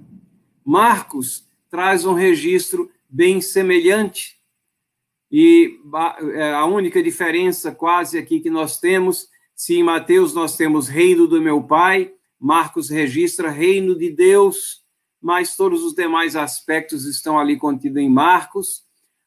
[0.63, 4.39] Marcos traz um registro bem semelhante,
[5.31, 5.79] e
[6.35, 11.27] é, a única diferença quase aqui que nós temos, se em Mateus nós temos reino
[11.27, 14.83] do meu Pai, Marcos registra reino de Deus,
[15.19, 18.83] mas todos os demais aspectos estão ali contidos em Marcos.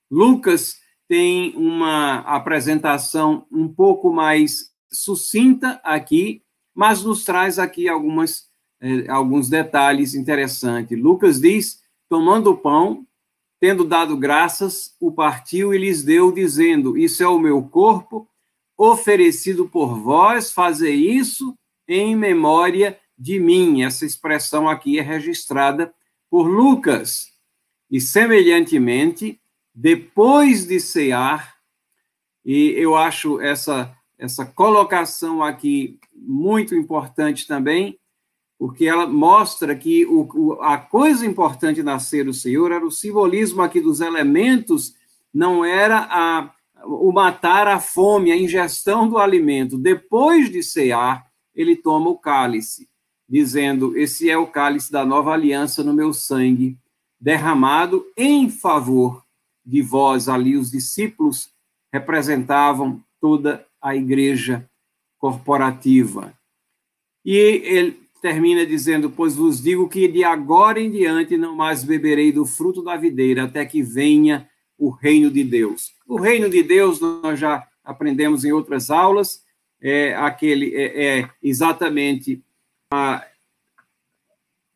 [0.09, 0.77] Lucas
[1.09, 6.44] tem uma apresentação um pouco mais sucinta aqui,
[6.75, 8.49] mas nos traz aqui algumas,
[8.81, 10.99] eh, alguns detalhes interessantes.
[10.99, 13.07] Lucas diz: tomando o pão,
[13.61, 18.29] tendo dado graças, o partiu e lhes deu, dizendo: Isso é o meu corpo,
[18.77, 21.57] oferecido por vós, fazei isso
[21.87, 23.83] em memória de mim.
[23.83, 25.95] Essa expressão aqui é registrada
[26.29, 27.33] por Lucas.
[27.91, 29.41] E, semelhantemente,
[29.75, 31.55] depois de cear,
[32.45, 37.99] e eu acho essa essa colocação aqui muito importante também,
[38.59, 42.91] porque ela mostra que o, o, a coisa importante na ceia do Senhor era o
[42.91, 44.95] simbolismo aqui dos elementos,
[45.33, 46.51] não era a,
[46.85, 49.77] o matar a fome, a ingestão do alimento.
[49.77, 52.89] Depois de cear, ele toma o cálice,
[53.29, 56.79] dizendo: Esse é o cálice da nova aliança no meu sangue,
[57.21, 59.25] derramado em favor
[59.65, 60.29] de vós.
[60.29, 61.51] Ali, os discípulos
[61.93, 64.67] representavam toda a igreja
[65.19, 66.33] corporativa.
[67.23, 72.33] E ele termina dizendo: Pois vos digo que de agora em diante não mais beberei
[72.33, 75.93] do fruto da videira, até que venha o reino de Deus.
[76.09, 79.45] O reino de Deus, nós já aprendemos em outras aulas,
[79.81, 82.43] é aquele é, é exatamente
[82.91, 83.27] a,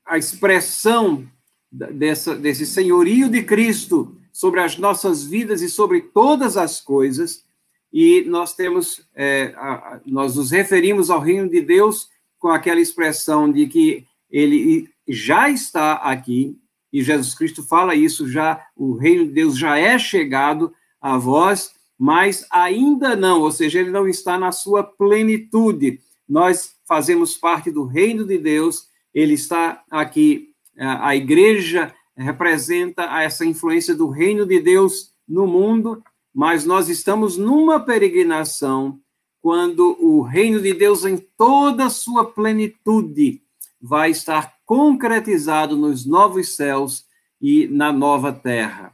[0.04, 1.26] a expressão
[1.70, 7.47] dessa, desse senhorio de Cristo sobre as nossas vidas e sobre todas as coisas,
[7.92, 13.51] e nós temos, é, a, nós nos referimos ao reino de Deus com aquela expressão
[13.51, 16.57] de que ele já está aqui,
[16.92, 21.72] e Jesus Cristo fala isso já, o reino de Deus já é chegado a vós,
[21.98, 26.01] mas ainda não, ou seja, ele não está na sua plenitude.
[26.29, 33.95] Nós fazemos parte do reino de Deus, ele está aqui, a igreja representa essa influência
[33.95, 36.03] do reino de Deus no mundo,
[36.35, 39.01] mas nós estamos numa peregrinação
[39.41, 43.43] quando o reino de Deus em toda a sua plenitude
[43.81, 47.07] vai estar concretizado nos novos céus
[47.41, 48.93] e na nova terra.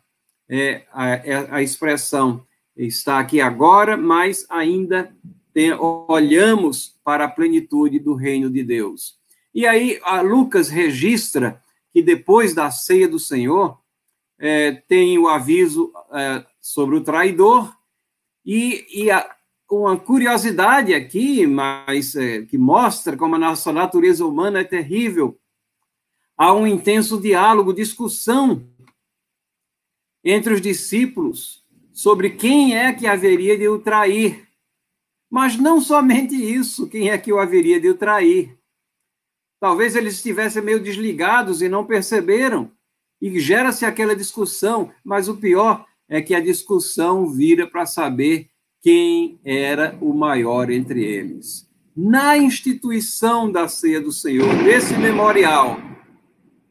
[0.49, 5.15] É, a, é, a expressão está aqui agora, mas ainda
[5.53, 9.17] tem, olhamos para a plenitude do reino de Deus.
[9.55, 11.63] E aí, Lucas registra
[11.93, 13.79] que depois da ceia do Senhor,
[14.39, 17.77] é, tem o aviso é, sobre o traidor,
[18.43, 19.37] e, e a,
[19.71, 25.39] uma curiosidade aqui, mas é, que mostra como a nossa natureza humana é terrível.
[26.39, 28.67] Há um intenso diálogo, discussão
[30.25, 31.63] entre os discípulos
[31.93, 34.49] sobre quem é que haveria de o trair.
[35.31, 38.59] Mas não somente isso, quem é que o haveria de o trair.
[39.61, 42.73] Talvez eles estivessem meio desligados e não perceberam,
[43.21, 48.49] e gera-se aquela discussão, mas o pior é que a discussão vira para saber
[48.81, 51.69] quem era o maior entre eles.
[51.97, 55.79] Na instituição da ceia do Senhor, nesse memorial,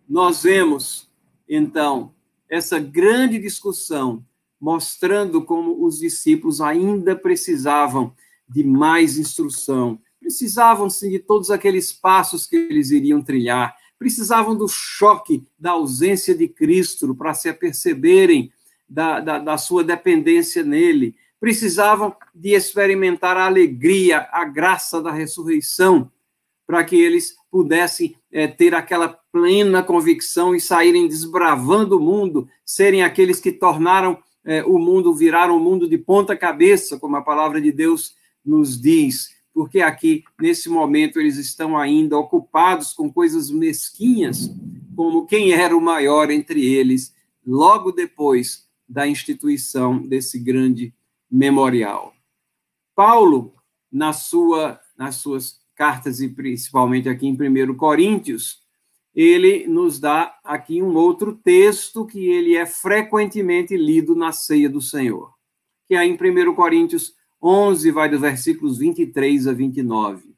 [0.07, 1.09] nós vemos,
[1.47, 2.13] então,
[2.49, 4.23] essa grande discussão,
[4.59, 8.13] mostrando como os discípulos ainda precisavam
[8.47, 14.67] de mais instrução, precisavam sim de todos aqueles passos que eles iriam trilhar, precisavam do
[14.67, 18.51] choque da ausência de Cristo para se aperceberem
[18.93, 26.11] da, da, da sua dependência nele, precisavam de experimentar a alegria, a graça da ressurreição,
[26.65, 33.03] para que eles pudessem é, ter aquela plena convicção e saírem desbravando o mundo, serem
[33.03, 37.59] aqueles que tornaram é, o mundo, viraram o mundo de ponta cabeça, como a palavra
[37.59, 38.15] de Deus
[38.45, 44.49] nos diz, porque aqui, nesse momento, eles estão ainda ocupados com coisas mesquinhas,
[44.95, 47.13] como quem era o maior entre eles,
[47.45, 50.93] logo depois da instituição desse grande
[51.29, 52.13] memorial.
[52.95, 53.55] Paulo,
[53.91, 58.61] na sua, nas suas cartas, e principalmente aqui em 1 Coríntios,
[59.15, 64.79] ele nos dá aqui um outro texto que ele é frequentemente lido na ceia do
[64.79, 65.33] Senhor,
[65.87, 70.35] que é em 1 Coríntios 11, vai dos versículos 23 a 29.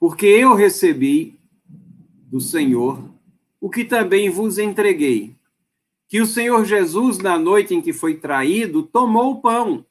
[0.00, 3.14] Porque eu recebi do Senhor
[3.60, 5.35] o que também vos entreguei,
[6.08, 9.84] que o Senhor Jesus, na noite em que foi traído, tomou o pão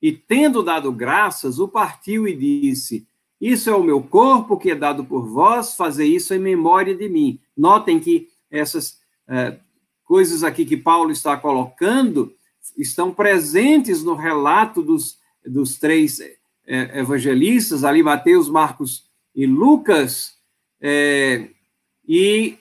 [0.00, 3.06] e, tendo dado graças, o partiu e disse:
[3.40, 7.08] Isso é o meu corpo que é dado por vós, fazer isso em memória de
[7.08, 7.40] mim.
[7.56, 9.58] Notem que essas é,
[10.04, 12.34] coisas aqui que Paulo está colocando
[12.76, 16.20] estão presentes no relato dos dos três
[16.66, 20.36] é, evangelistas, ali Mateus, Marcos e Lucas,
[20.80, 21.48] é,
[22.06, 22.58] e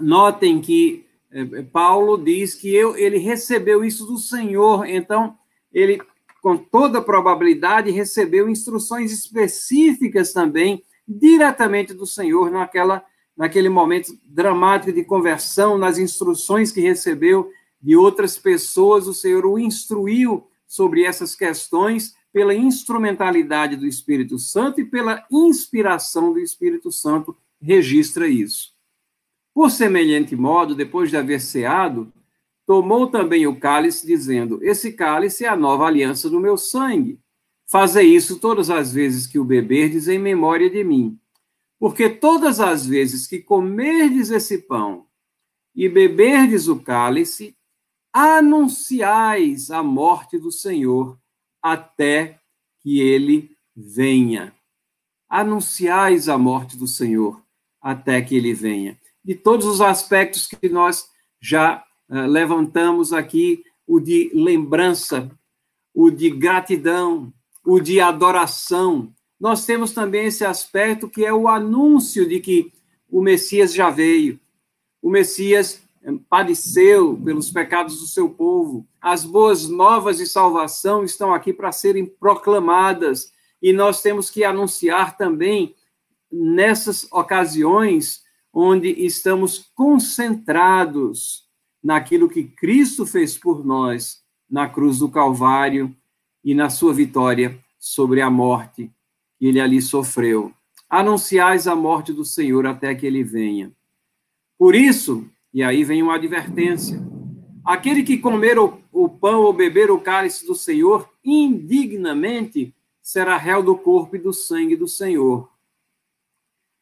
[0.00, 5.36] notem que é, Paulo diz que eu, ele recebeu isso do Senhor, então
[5.72, 6.00] ele,
[6.40, 13.04] com toda probabilidade, recebeu instruções específicas também, diretamente do Senhor, naquela,
[13.36, 19.58] naquele momento dramático de conversão, nas instruções que recebeu de outras pessoas, o Senhor o
[19.58, 27.36] instruiu sobre essas questões pela instrumentalidade do Espírito Santo e pela inspiração do Espírito Santo,
[27.60, 28.77] registra isso.
[29.58, 32.12] Por semelhante modo, depois de haver ceado,
[32.64, 37.18] tomou também o cálice, dizendo: Esse cálice é a nova aliança do meu sangue.
[37.66, 41.18] Fazei isso todas as vezes que o beberdes em memória de mim.
[41.76, 45.08] Porque todas as vezes que comerdes esse pão
[45.74, 47.56] e beberdes o cálice,
[48.12, 51.18] anunciais a morte do Senhor
[51.60, 52.38] até
[52.78, 54.54] que ele venha.
[55.28, 57.42] Anunciais a morte do Senhor
[57.82, 58.96] até que ele venha.
[59.28, 65.30] De todos os aspectos que nós já uh, levantamos aqui, o de lembrança,
[65.92, 67.30] o de gratidão,
[67.62, 72.72] o de adoração, nós temos também esse aspecto que é o anúncio de que
[73.06, 74.40] o Messias já veio.
[75.02, 75.82] O Messias
[76.30, 78.86] padeceu pelos pecados do seu povo.
[78.98, 85.18] As boas novas de salvação estão aqui para serem proclamadas e nós temos que anunciar
[85.18, 85.74] também
[86.32, 88.26] nessas ocasiões
[88.60, 91.44] onde estamos concentrados
[91.80, 95.94] naquilo que Cristo fez por nós na cruz do Calvário
[96.42, 98.90] e na sua vitória sobre a morte
[99.38, 100.52] que ele ali sofreu.
[100.90, 103.70] Anunciais a morte do Senhor até que ele venha.
[104.58, 107.00] Por isso, e aí vem uma advertência.
[107.64, 113.76] Aquele que comer o, pão ou beber o cálice do Senhor indignamente será réu do
[113.76, 115.48] corpo e do sangue do Senhor.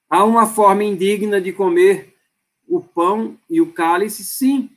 [0.09, 2.15] Há uma forma indigna de comer
[2.67, 4.71] o pão e o cálice, sim.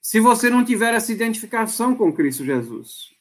[0.00, 3.12] Se você não tiver essa identificação com Cristo Jesus.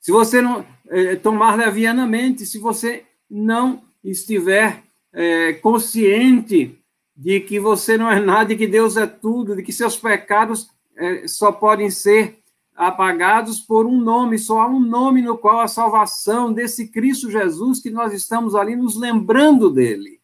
[0.00, 4.82] Se você não eh, tomar levianamente, se você não estiver
[5.12, 6.78] eh, consciente
[7.18, 10.70] de que você não é nada, de que Deus é tudo, de que seus pecados
[10.96, 12.38] é, só podem ser
[12.78, 17.80] apagados por um nome, só há um nome no qual a salvação desse Cristo Jesus
[17.80, 20.20] que nós estamos ali nos lembrando dele.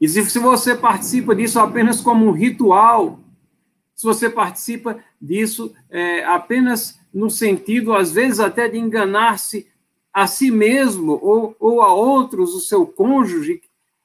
[0.00, 3.18] E se, você participa disso apenas como um ritual,
[3.96, 9.66] se você participa disso é, apenas no sentido, às vezes, até de enganar-se
[10.12, 13.60] a si mesmo ou, ou a outros, o seu cônjuge,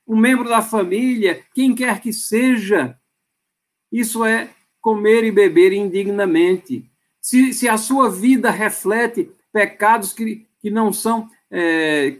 [0.07, 2.97] um membro da família, quem quer que seja.
[3.91, 4.49] Isso é
[4.81, 6.91] comer e beber indignamente.
[7.23, 12.17] Se, se a sua vida reflete pecados que, que não são, é,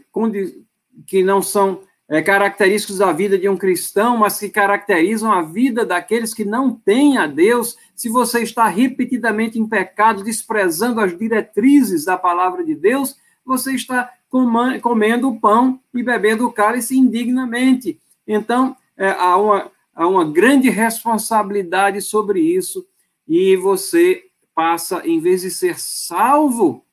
[1.06, 5.84] que não são é, característicos da vida de um cristão, mas que caracterizam a vida
[5.84, 12.06] daqueles que não têm a Deus, se você está repetidamente em pecado, desprezando as diretrizes
[12.06, 14.10] da palavra de Deus, você está
[14.82, 18.00] comendo o pão e bebendo o cálice indignamente.
[18.26, 22.86] Então, é, há, uma, há uma grande responsabilidade sobre isso,
[23.28, 24.23] e você
[24.54, 26.84] passa, em vez de ser salvo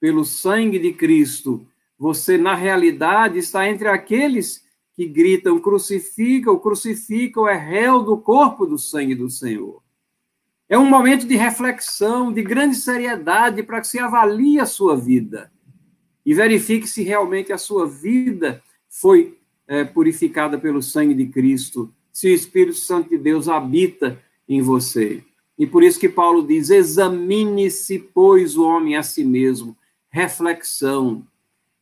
[0.00, 1.66] pelo sangue de Cristo,
[1.98, 8.78] você, na realidade, está entre aqueles que gritam: crucifica, crucifica, é réu do corpo do
[8.78, 9.82] sangue do Senhor.
[10.68, 15.50] É um momento de reflexão, de grande seriedade, para que se avalie a sua vida
[16.24, 22.28] e verifique se realmente a sua vida foi é, purificada pelo sangue de Cristo, se
[22.28, 25.24] o Espírito Santo de Deus habita em você.
[25.58, 29.76] E por isso que Paulo diz: examine-se, pois, o homem a si mesmo.
[30.08, 31.26] Reflexão.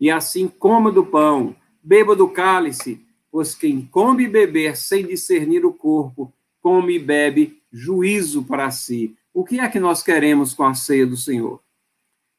[0.00, 3.00] E assim coma do pão, beba do cálice,
[3.30, 9.14] pois quem come e beber sem discernir o corpo, come e bebe juízo para si.
[9.32, 11.60] O que é que nós queremos com a ceia do Senhor?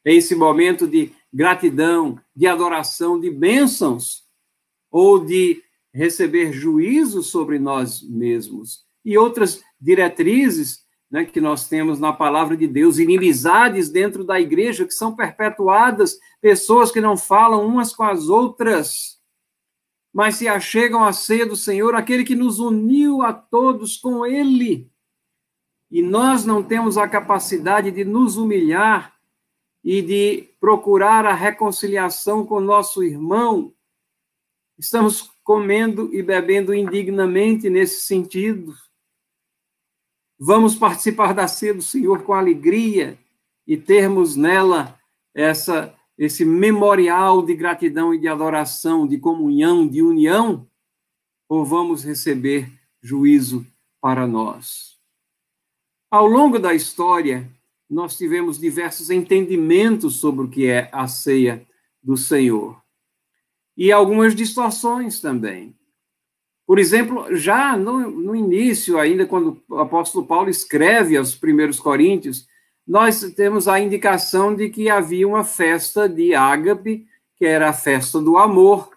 [0.03, 4.23] É esse momento de gratidão, de adoração, de bênçãos,
[4.89, 5.61] ou de
[5.93, 8.85] receber juízo sobre nós mesmos.
[9.03, 14.86] E outras diretrizes né, que nós temos na palavra de Deus, inimizades dentro da igreja
[14.86, 19.18] que são perpetuadas, pessoas que não falam umas com as outras,
[20.14, 24.89] mas se achegam à ceia do Senhor, aquele que nos uniu a todos com Ele.
[25.89, 29.16] E nós não temos a capacidade de nos humilhar
[29.84, 33.74] e de procurar a reconciliação com nosso irmão,
[34.78, 38.74] estamos comendo e bebendo indignamente nesse sentido.
[40.39, 43.17] Vamos participar da ceia do Senhor com alegria
[43.65, 44.99] e termos nela
[45.33, 50.67] essa esse memorial de gratidão e de adoração, de comunhão, de união,
[51.47, 52.71] ou vamos receber
[53.01, 53.65] juízo
[54.01, 54.97] para nós?
[56.09, 57.47] Ao longo da história,
[57.89, 61.65] nós tivemos diversos entendimentos sobre o que é a ceia
[62.01, 62.81] do Senhor.
[63.75, 65.77] E algumas distorções também.
[66.68, 72.45] Por exemplo, já no, no, início, ainda quando o apóstolo Paulo escreve aos primeiros Coríntios,
[72.86, 77.07] nós temos a indicação de que havia uma festa de ágape,
[77.38, 78.89] que era a festa do amor,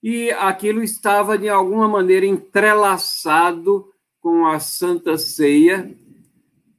[0.00, 5.92] e aquilo estava, de alguma maneira, entrelaçado com a Santa Ceia,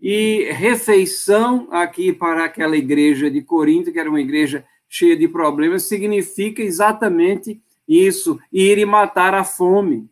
[0.01, 5.83] e refeição aqui para aquela igreja de Corinto, que era uma igreja cheia de problemas,
[5.83, 7.61] significa exatamente
[7.91, 10.09] isso, ir e matar a fome.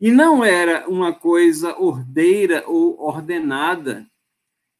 [0.00, 4.06] E não era uma coisa ordeira ou ordenada,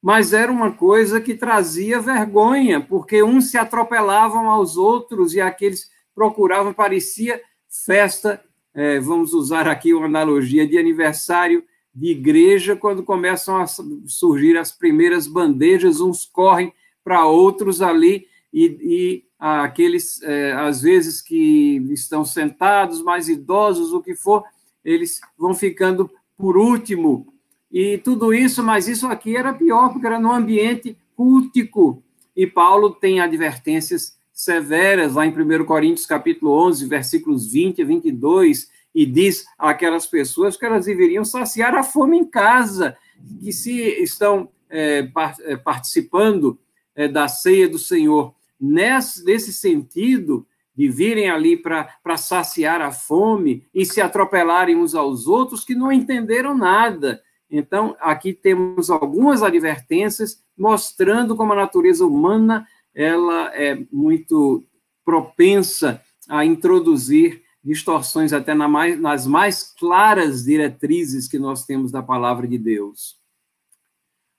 [0.03, 5.91] mas era uma coisa que trazia vergonha, porque uns se atropelavam aos outros e aqueles
[6.15, 8.43] procuravam, parecia festa,
[8.75, 13.67] é, vamos usar aqui uma analogia de aniversário de igreja, quando começam a
[14.07, 21.21] surgir as primeiras bandejas, uns correm para outros ali, e, e aqueles, é, às vezes,
[21.21, 24.45] que estão sentados, mais idosos, o que for,
[24.85, 27.33] eles vão ficando por último.
[27.71, 32.03] E tudo isso, mas isso aqui era pior, porque era no ambiente cultico.
[32.35, 38.71] E Paulo tem advertências severas lá em 1 Coríntios, capítulo 11, versículos 20 a 22,
[38.95, 42.97] e diz àquelas pessoas que elas deveriam saciar a fome em casa,
[43.41, 43.73] que se
[44.03, 45.09] estão é,
[45.41, 46.59] é, participando
[46.95, 53.67] é, da ceia do Senhor nesse, nesse sentido de virem ali para saciar a fome
[53.75, 57.23] e se atropelarem uns aos outros que não entenderam nada.
[57.51, 64.65] Então, aqui temos algumas advertências mostrando como a natureza humana ela é muito
[65.05, 72.03] propensa a introduzir distorções até na mais, nas mais claras diretrizes que nós temos da
[72.03, 73.19] palavra de Deus.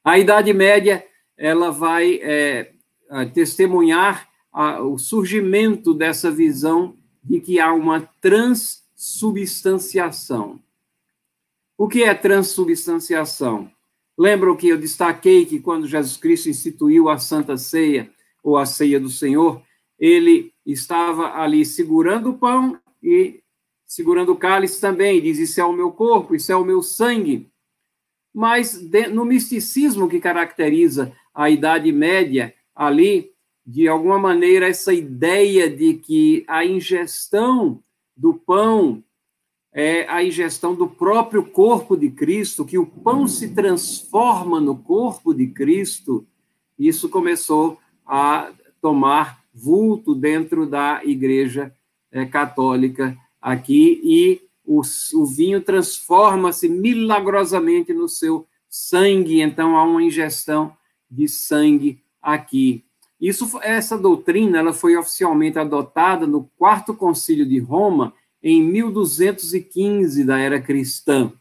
[0.03, 1.05] A Idade Média
[1.37, 2.73] ela vai é,
[3.33, 4.27] testemunhar
[4.83, 10.59] o surgimento dessa visão de que há uma transubstanciação.
[11.77, 13.71] O que é transubstanciação?
[14.17, 18.09] Lembram que eu destaquei que quando Jesus Cristo instituiu a Santa Ceia,
[18.43, 19.61] ou a Ceia do Senhor,
[19.99, 23.41] ele estava ali segurando o pão e
[23.85, 27.47] segurando o cálice também, diz: Isso é o meu corpo, isso é o meu sangue.
[28.33, 28.79] Mas
[29.11, 33.31] no misticismo que caracteriza a Idade Média, ali,
[33.65, 37.83] de alguma maneira, essa ideia de que a ingestão
[38.15, 39.03] do pão
[39.73, 45.33] é a ingestão do próprio corpo de Cristo, que o pão se transforma no corpo
[45.33, 46.25] de Cristo,
[46.77, 48.51] isso começou a
[48.81, 51.73] tomar vulto dentro da Igreja
[52.11, 54.81] é, Católica aqui, e o,
[55.15, 60.75] o vinho transforma-se milagrosamente no seu sangue, então há uma ingestão
[61.09, 62.83] de sangue aqui.
[63.19, 68.13] Isso, essa doutrina ela foi oficialmente adotada no quarto concílio de Roma
[68.43, 71.31] em 1215 da era cristã.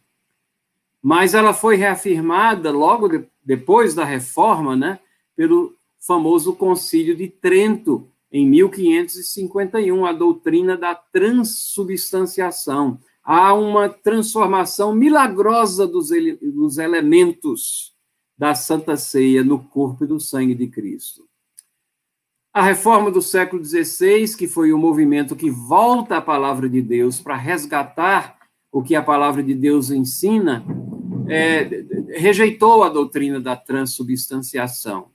[1.02, 5.00] Mas ela foi reafirmada logo de, depois da reforma, né,
[5.34, 13.00] pelo famoso Concílio de Trento, em 1551, a doutrina da transubstanciação.
[13.22, 16.10] Há uma transformação milagrosa dos,
[16.40, 17.95] dos elementos
[18.36, 21.26] da Santa Ceia no corpo e no sangue de Cristo.
[22.52, 27.20] A reforma do século XVI, que foi o movimento que volta à palavra de Deus
[27.20, 28.38] para resgatar
[28.72, 30.64] o que a palavra de Deus ensina,
[31.28, 31.84] é,
[32.18, 35.10] rejeitou a doutrina da transubstanciação.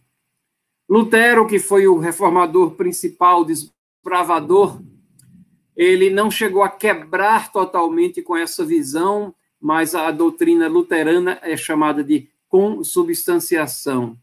[0.89, 4.81] Lutero, que foi o reformador principal, desbravador,
[5.75, 12.03] ele não chegou a quebrar totalmente com essa visão, mas a doutrina luterana é chamada
[12.03, 14.17] de consubstanciação.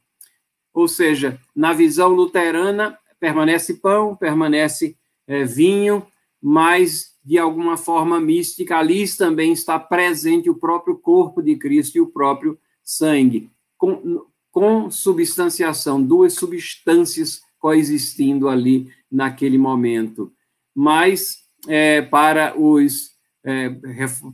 [0.73, 6.07] Ou seja, na visão luterana, permanece pão, permanece é, vinho,
[6.41, 12.01] mas de alguma forma mística ali também está presente o próprio corpo de Cristo e
[12.01, 20.31] o próprio sangue, com, com substanciação, duas substâncias coexistindo ali naquele momento.
[20.75, 23.75] Mas é, para os é,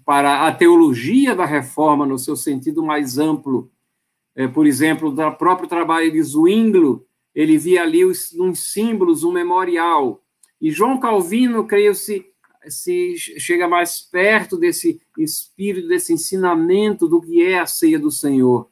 [0.04, 3.70] para a teologia da reforma no seu sentido mais amplo,
[4.36, 7.04] é, por exemplo, do próprio trabalho de Zwinglio,
[7.34, 10.22] ele via ali os, uns símbolos, um memorial.
[10.60, 12.24] E João Calvino, creio, se,
[13.16, 18.68] chega mais perto desse espírito, desse ensinamento do que é a ceia do Senhor.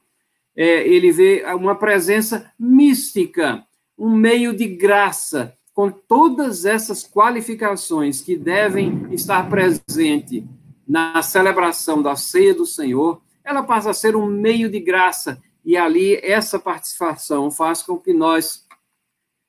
[0.54, 3.64] É, ele vê uma presença mística,
[3.96, 10.44] um meio de graça, com todas essas qualificações que devem estar presentes
[10.86, 15.76] na celebração da ceia do Senhor, ela passa a ser um meio de graça e
[15.76, 18.66] ali essa participação faz com que nós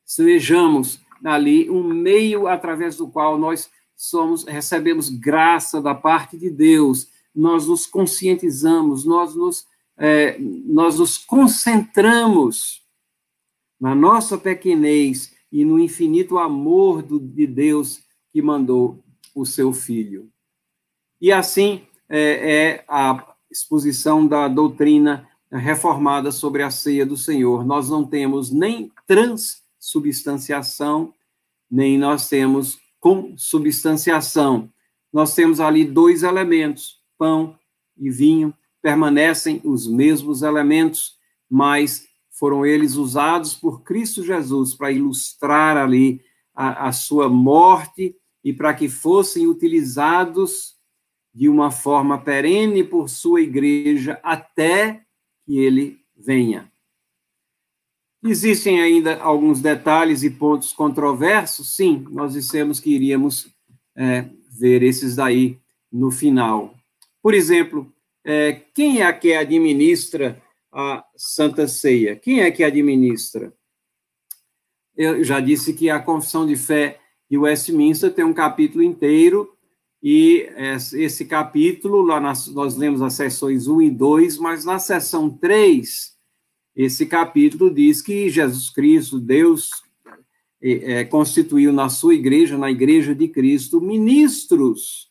[0.06, 7.08] sejamos ali um meio através do qual nós somos recebemos graça da parte de Deus,
[7.34, 9.66] nós nos conscientizamos, nós nos,
[9.98, 12.84] é, nós nos concentramos
[13.80, 19.04] na nossa pequenez e no infinito amor do, de Deus que mandou
[19.34, 20.30] o seu Filho.
[21.22, 27.66] E assim é, é a exposição da doutrina reformada sobre a ceia do Senhor.
[27.66, 31.14] Nós não temos nem transubstanciação,
[31.70, 34.70] nem nós temos consubstanciação.
[35.12, 37.58] Nós temos ali dois elementos, pão
[37.98, 41.16] e vinho, permanecem os mesmos elementos,
[41.50, 46.22] mas foram eles usados por Cristo Jesus para ilustrar ali
[46.54, 50.74] a, a sua morte e para que fossem utilizados
[51.34, 55.03] de uma forma perene por sua igreja até
[55.46, 56.72] que ele venha.
[58.24, 61.76] Existem ainda alguns detalhes e pontos controversos?
[61.76, 63.54] Sim, nós dissemos que iríamos
[63.96, 65.60] é, ver esses daí
[65.92, 66.74] no final.
[67.22, 67.92] Por exemplo,
[68.24, 70.42] é, quem é que administra
[70.72, 72.16] a Santa Ceia?
[72.16, 73.54] Quem é que administra?
[74.96, 79.54] Eu já disse que a Confissão de Fé de Westminster tem um capítulo inteiro
[80.04, 80.50] e
[80.96, 86.14] esse capítulo, lá nós, nós lemos as sessões 1 e 2, mas na sessão 3,
[86.76, 89.70] esse capítulo diz que Jesus Cristo, Deus,
[90.62, 95.10] é, constituiu na sua igreja, na igreja de Cristo, ministros,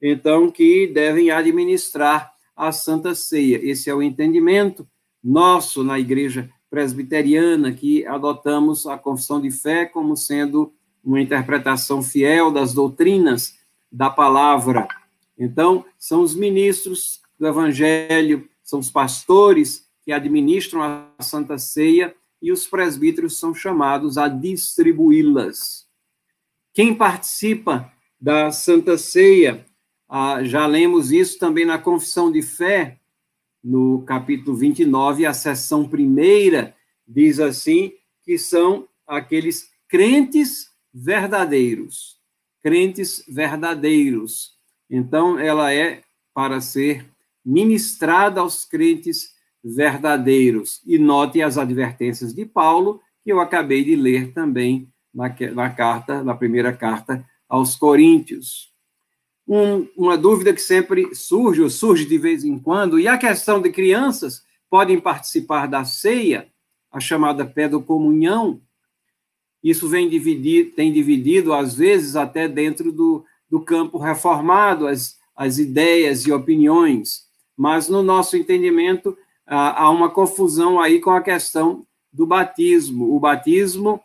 [0.00, 3.60] então, que devem administrar a Santa Ceia.
[3.62, 4.84] Esse é o entendimento
[5.22, 10.72] nosso na igreja presbiteriana, que adotamos a confissão de fé como sendo
[11.04, 13.61] uma interpretação fiel das doutrinas
[13.92, 14.88] da palavra.
[15.38, 22.50] Então, são os ministros do evangelho, são os pastores que administram a Santa Ceia e
[22.50, 25.86] os presbíteros são chamados a distribuí-las.
[26.72, 29.66] Quem participa da Santa Ceia,
[30.08, 32.98] ah, já lemos isso também na Confissão de Fé,
[33.62, 36.74] no capítulo 29, a seção primeira,
[37.06, 42.21] diz assim, que são aqueles crentes verdadeiros
[42.62, 44.52] crentes verdadeiros.
[44.88, 46.02] Então, ela é
[46.34, 47.06] para ser
[47.44, 49.30] ministrada aos crentes
[49.62, 50.80] verdadeiros.
[50.86, 56.22] E note as advertências de Paulo, que eu acabei de ler também na, na carta,
[56.22, 58.72] na primeira carta aos Coríntios.
[59.46, 63.60] um, uma dúvida que sempre surge, ou surge de vez em quando, e a questão
[63.60, 66.48] de crianças podem participar da ceia,
[66.90, 68.60] a chamada pedocomunhão,
[69.62, 75.58] isso vem dividir, tem dividido, às vezes, até dentro do, do campo reformado, as, as
[75.58, 82.26] ideias e opiniões, mas no nosso entendimento há uma confusão aí com a questão do
[82.26, 83.14] batismo.
[83.14, 84.00] O batismo,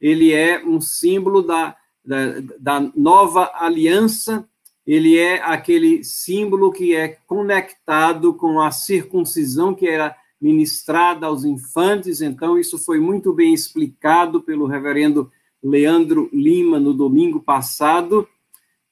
[0.00, 1.74] ele é um símbolo da,
[2.04, 4.46] da, da nova aliança,
[4.86, 10.16] ele é aquele símbolo que é conectado com a circuncisão que era
[10.46, 15.28] ministrada aos infantes, então isso foi muito bem explicado pelo reverendo
[15.60, 18.28] Leandro Lima no domingo passado,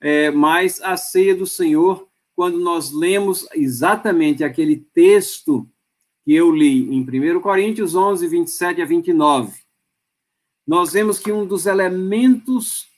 [0.00, 5.68] é, mas a ceia do Senhor, quando nós lemos exatamente aquele texto
[6.24, 9.52] que eu li em 1 Coríntios 11, 27 a 29,
[10.66, 12.88] nós vemos que um dos elementos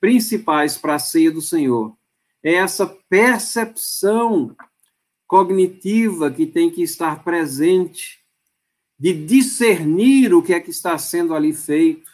[0.00, 1.94] principais para a ceia do Senhor
[2.42, 4.56] é essa percepção
[5.30, 8.18] cognitiva que tem que estar presente,
[8.98, 12.10] de discernir o que é que está sendo ali feito,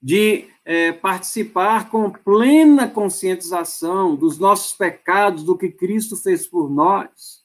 [0.00, 7.42] de é, participar com plena conscientização dos nossos pecados, do que Cristo fez por nós.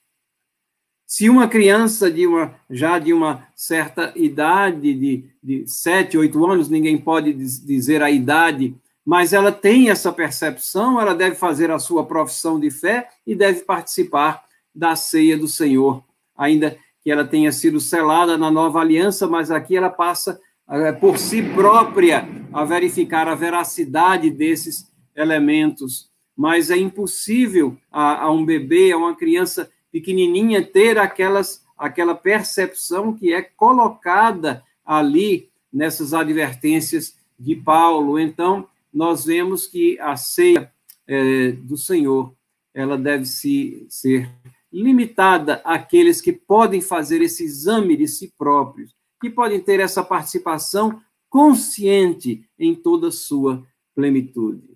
[1.06, 6.70] Se uma criança de uma, já de uma certa idade, de, de sete, oito anos,
[6.70, 12.06] ninguém pode dizer a idade, mas ela tem essa percepção, ela deve fazer a sua
[12.06, 14.42] profissão de fé e deve participar
[14.74, 16.04] da ceia do Senhor,
[16.36, 21.18] ainda que ela tenha sido selada na nova aliança, mas aqui ela passa eh, por
[21.18, 26.10] si própria a verificar a veracidade desses elementos.
[26.36, 33.14] Mas é impossível a, a um bebê, a uma criança pequenininha ter aquelas, aquela percepção
[33.14, 38.20] que é colocada ali nessas advertências de Paulo.
[38.20, 40.72] Então, nós vemos que a ceia
[41.08, 42.34] é, do Senhor,
[42.74, 44.30] ela deve se, ser
[44.74, 51.00] limitada àqueles que podem fazer esse exame de si próprios, que podem ter essa participação
[51.30, 53.64] consciente em toda a sua
[53.96, 54.74] plenitude.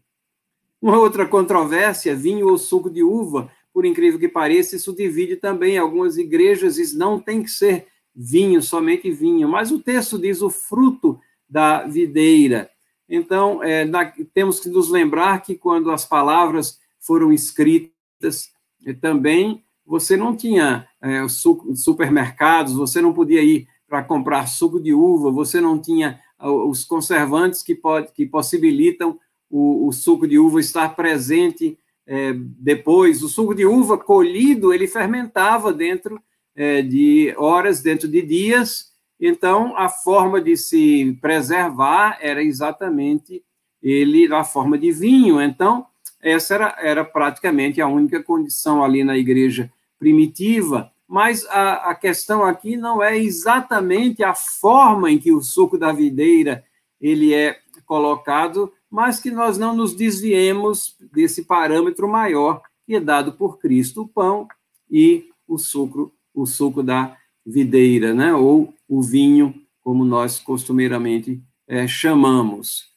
[0.80, 5.78] Uma outra controvérsia, vinho ou suco de uva, por incrível que pareça, isso divide também
[5.78, 10.50] algumas igrejas, e não tem que ser vinho, somente vinho, mas o texto diz o
[10.50, 11.20] fruto
[11.50, 12.70] da videira.
[13.10, 18.52] Então, é, na, temos que nos lembrar que quando as palavras foram escritas,
[18.86, 21.26] é, também você não tinha é,
[21.74, 27.64] supermercados, você não podia ir para comprar suco de uva, você não tinha os conservantes
[27.64, 29.18] que, pode, que possibilitam
[29.50, 34.88] o, o suco de uva estar presente é, depois, o suco de uva colhido, ele
[34.88, 36.22] fermentava dentro
[36.56, 43.44] é, de horas, dentro de dias, então a forma de se preservar era exatamente
[43.82, 45.42] ele na forma de vinho.
[45.42, 45.86] Então,
[46.22, 52.44] essa era, era praticamente a única condição ali na igreja primitiva, mas a, a questão
[52.44, 56.64] aqui não é exatamente a forma em que o suco da videira
[57.00, 63.34] ele é colocado, mas que nós não nos desviemos desse parâmetro maior que é dado
[63.34, 64.48] por Cristo, o pão
[64.90, 68.34] e o suco, o suco da videira, né?
[68.34, 72.88] ou o vinho, como nós costumeiramente é, chamamos.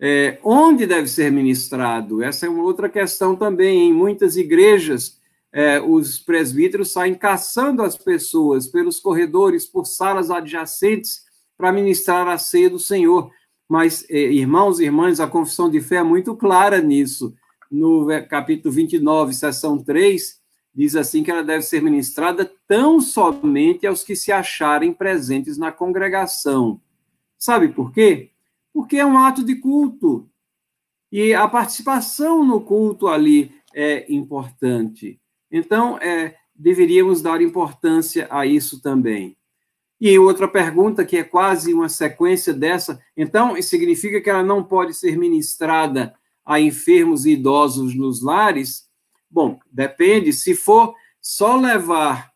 [0.00, 2.22] É, onde deve ser ministrado?
[2.22, 3.88] Essa é uma outra questão também.
[3.88, 5.19] Em muitas igrejas,
[5.52, 11.24] é, os presbíteros saem caçando as pessoas pelos corredores, por salas adjacentes,
[11.56, 13.30] para ministrar a ceia do Senhor.
[13.68, 17.34] Mas, eh, irmãos e irmãs, a confissão de fé é muito clara nisso.
[17.70, 20.40] No capítulo 29, seção 3,
[20.74, 25.70] diz assim que ela deve ser ministrada tão somente aos que se acharem presentes na
[25.70, 26.80] congregação.
[27.38, 28.30] Sabe por quê?
[28.72, 30.28] Porque é um ato de culto.
[31.12, 35.20] E a participação no culto ali é importante.
[35.50, 39.36] Então, é, deveríamos dar importância a isso também.
[40.00, 44.94] E outra pergunta, que é quase uma sequência dessa, então, significa que ela não pode
[44.94, 48.88] ser ministrada a enfermos e idosos nos lares?
[49.30, 50.32] Bom, depende.
[50.32, 52.30] Se for só levar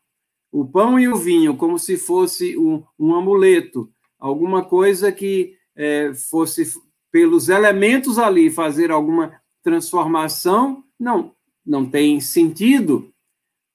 [0.52, 6.12] o pão e o vinho como se fosse um, um amuleto, alguma coisa que é,
[6.14, 6.64] fosse
[7.10, 11.34] pelos elementos ali fazer alguma transformação, não,
[11.64, 13.10] não tem sentido.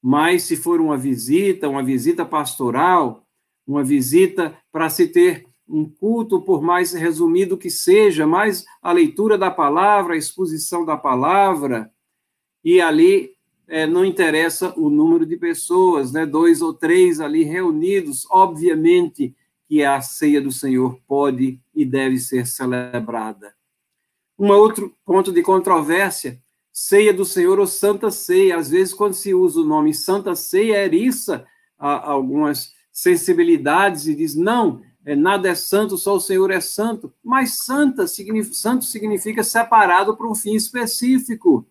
[0.02, 3.26] Mas se for uma visita, uma visita pastoral,
[3.68, 9.38] uma visita para se ter um culto, por mais resumido que seja, mais a leitura
[9.38, 11.92] da palavra, a exposição da palavra,
[12.64, 13.32] e ali
[13.68, 16.26] é, não interessa o número de pessoas, né?
[16.26, 19.36] dois ou três ali reunidos, obviamente
[19.68, 23.54] que a ceia do Senhor pode e deve ser celebrada.
[24.38, 26.42] Um outro ponto de controvérsia
[26.80, 28.58] ceia do Senhor ou Santa Ceia.
[28.58, 31.46] Às vezes, quando se usa o nome Santa Ceia, eriça
[31.78, 37.14] a, algumas sensibilidades e diz, não, é, nada é santo, só o Senhor é santo.
[37.22, 41.68] Mas santa, significa, santo significa separado para um fim específico.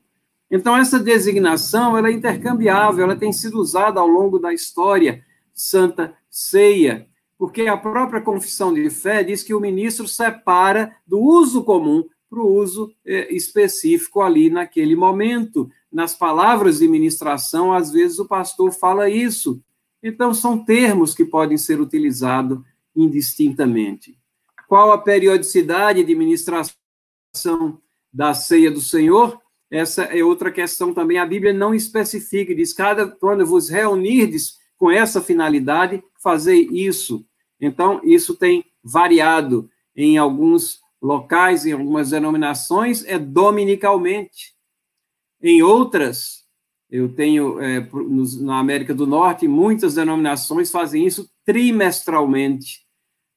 [0.51, 6.15] Então, essa designação ela é intercambiável, ela tem sido usada ao longo da história, Santa
[6.29, 12.05] Ceia, porque a própria confissão de fé diz que o ministro separa do uso comum
[12.29, 15.71] para o uso é, específico ali naquele momento.
[15.91, 19.63] Nas palavras de ministração, às vezes o pastor fala isso.
[20.03, 22.61] Então, são termos que podem ser utilizados
[22.95, 24.19] indistintamente.
[24.69, 26.75] Qual a periodicidade de ministração
[28.13, 29.41] da ceia do Senhor?
[29.71, 31.19] Essa é outra questão também.
[31.19, 37.25] A Bíblia não especifica, diz: cada quando vos reunirdes com essa finalidade, fazei isso.
[37.61, 44.55] Então, isso tem variado em alguns locais, em algumas denominações, é dominicalmente.
[45.41, 46.45] Em outras,
[46.91, 47.87] eu tenho é,
[48.41, 52.87] na América do Norte, muitas denominações fazem isso trimestralmente.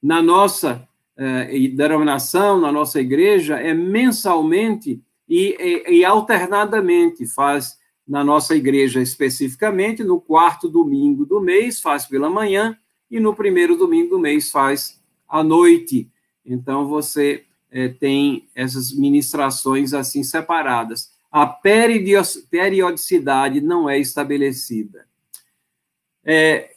[0.01, 0.87] Na nossa
[1.17, 7.25] é, denominação, na nossa igreja, é mensalmente e, e, e alternadamente.
[7.27, 12.77] Faz na nossa igreja especificamente, no quarto domingo do mês, faz pela manhã,
[13.09, 16.09] e no primeiro domingo do mês faz à noite.
[16.45, 21.11] Então, você é, tem essas ministrações assim separadas.
[21.31, 25.07] A periodicidade não é estabelecida.
[26.23, 26.75] É,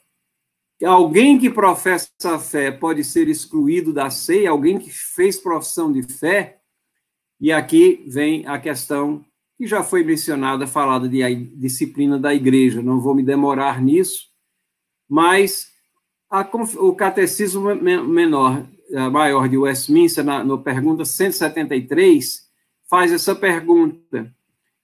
[0.84, 6.05] alguém que professa a fé pode ser excluído da ceia, alguém que fez profissão de
[6.05, 6.61] fé,
[7.40, 9.24] e aqui vem a questão
[9.59, 11.22] que já foi mencionada, falada de
[11.57, 14.28] disciplina da igreja, não vou me demorar nisso,
[15.09, 15.72] mas
[16.30, 18.66] a, o catecismo menor
[19.11, 22.49] maior de Westminster, na no pergunta 173,
[22.88, 24.32] faz essa pergunta.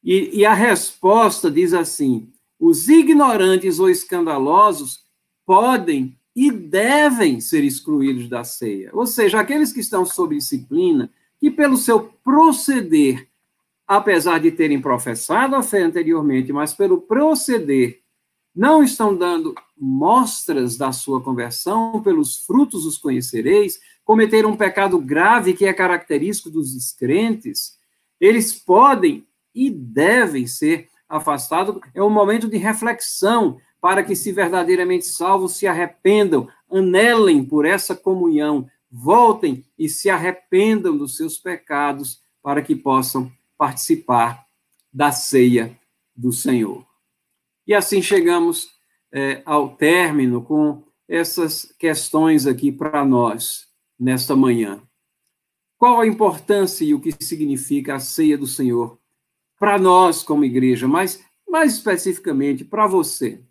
[0.02, 5.00] E, e a resposta diz assim: os ignorantes ou escandalosos
[5.46, 8.90] podem e devem ser excluídos da ceia.
[8.92, 13.28] Ou seja, aqueles que estão sob disciplina, que pelo seu proceder,
[13.86, 18.00] apesar de terem professado a fé anteriormente, mas pelo proceder
[18.54, 23.80] não estão dando mostras da sua conversão, pelos frutos os conhecereis,
[24.10, 27.78] cometeram um pecado grave que é característico dos descrentes,
[28.20, 31.80] eles podem e devem ser afastados.
[31.94, 37.94] É um momento de reflexão para que, se verdadeiramente salvos, se arrependam, anelem por essa
[37.94, 44.44] comunhão, voltem e se arrependam dos seus pecados para que possam participar
[44.92, 45.78] da ceia
[46.16, 46.84] do Senhor.
[47.64, 48.70] E assim chegamos
[49.12, 53.69] é, ao término com essas questões aqui para nós
[54.00, 54.82] nesta manhã.
[55.76, 58.98] Qual a importância e o que significa a ceia do Senhor
[59.58, 63.42] para nós como igreja, mas mais especificamente para você?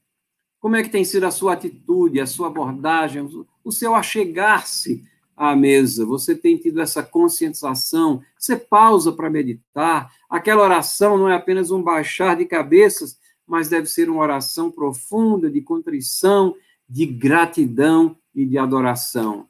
[0.59, 3.27] Como é que tem sido a sua atitude, a sua abordagem,
[3.63, 6.05] o seu achegar-se à mesa?
[6.05, 8.21] Você tem tido essa conscientização?
[8.37, 10.11] Você pausa para meditar?
[10.29, 15.49] Aquela oração não é apenas um baixar de cabeças, mas deve ser uma oração profunda
[15.49, 16.55] de contrição,
[16.87, 19.48] de gratidão e de adoração.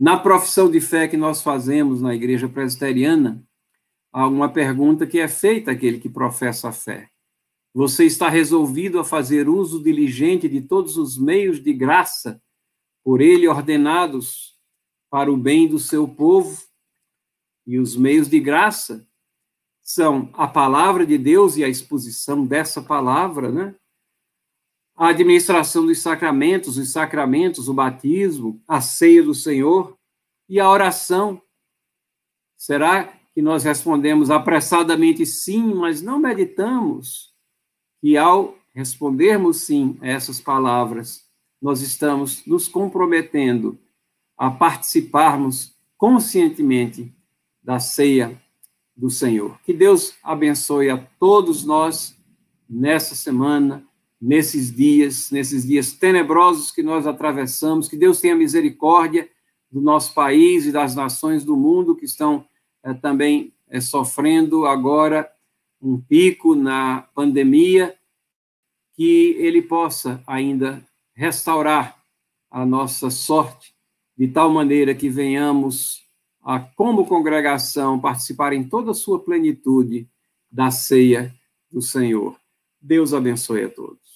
[0.00, 3.46] Na profissão de fé que nós fazemos na igreja presbiteriana,
[4.10, 7.10] há uma pergunta que é feita àquele que professa a fé.
[7.74, 12.42] Você está resolvido a fazer uso diligente de todos os meios de graça
[13.04, 14.58] por ele ordenados
[15.10, 16.62] para o bem do seu povo?
[17.66, 19.06] E os meios de graça
[19.82, 23.74] são a palavra de Deus e a exposição dessa palavra, né?
[25.00, 29.96] A administração dos sacramentos, os sacramentos, o batismo, a ceia do Senhor
[30.46, 31.40] e a oração.
[32.54, 37.32] Será que nós respondemos apressadamente sim, mas não meditamos
[37.98, 41.24] que ao respondermos sim a essas palavras,
[41.62, 43.78] nós estamos nos comprometendo
[44.36, 47.10] a participarmos conscientemente
[47.62, 48.38] da ceia
[48.94, 49.58] do Senhor.
[49.62, 52.14] Que Deus abençoe a todos nós
[52.68, 53.82] nessa semana,
[54.20, 57.88] nesses dias, nesses dias tenebrosos que nós atravessamos.
[57.88, 59.28] Que Deus tenha misericórdia
[59.70, 62.44] do nosso país e das nações do mundo que estão
[62.82, 65.30] é, também é, sofrendo agora
[65.80, 67.96] um pico na pandemia,
[68.94, 71.98] que ele possa ainda restaurar
[72.50, 73.74] a nossa sorte,
[74.16, 76.02] de tal maneira que venhamos
[76.42, 80.08] a, como congregação, participar em toda a sua plenitude
[80.50, 81.34] da ceia
[81.70, 82.36] do Senhor.
[82.80, 84.09] Deus abençoe a todos.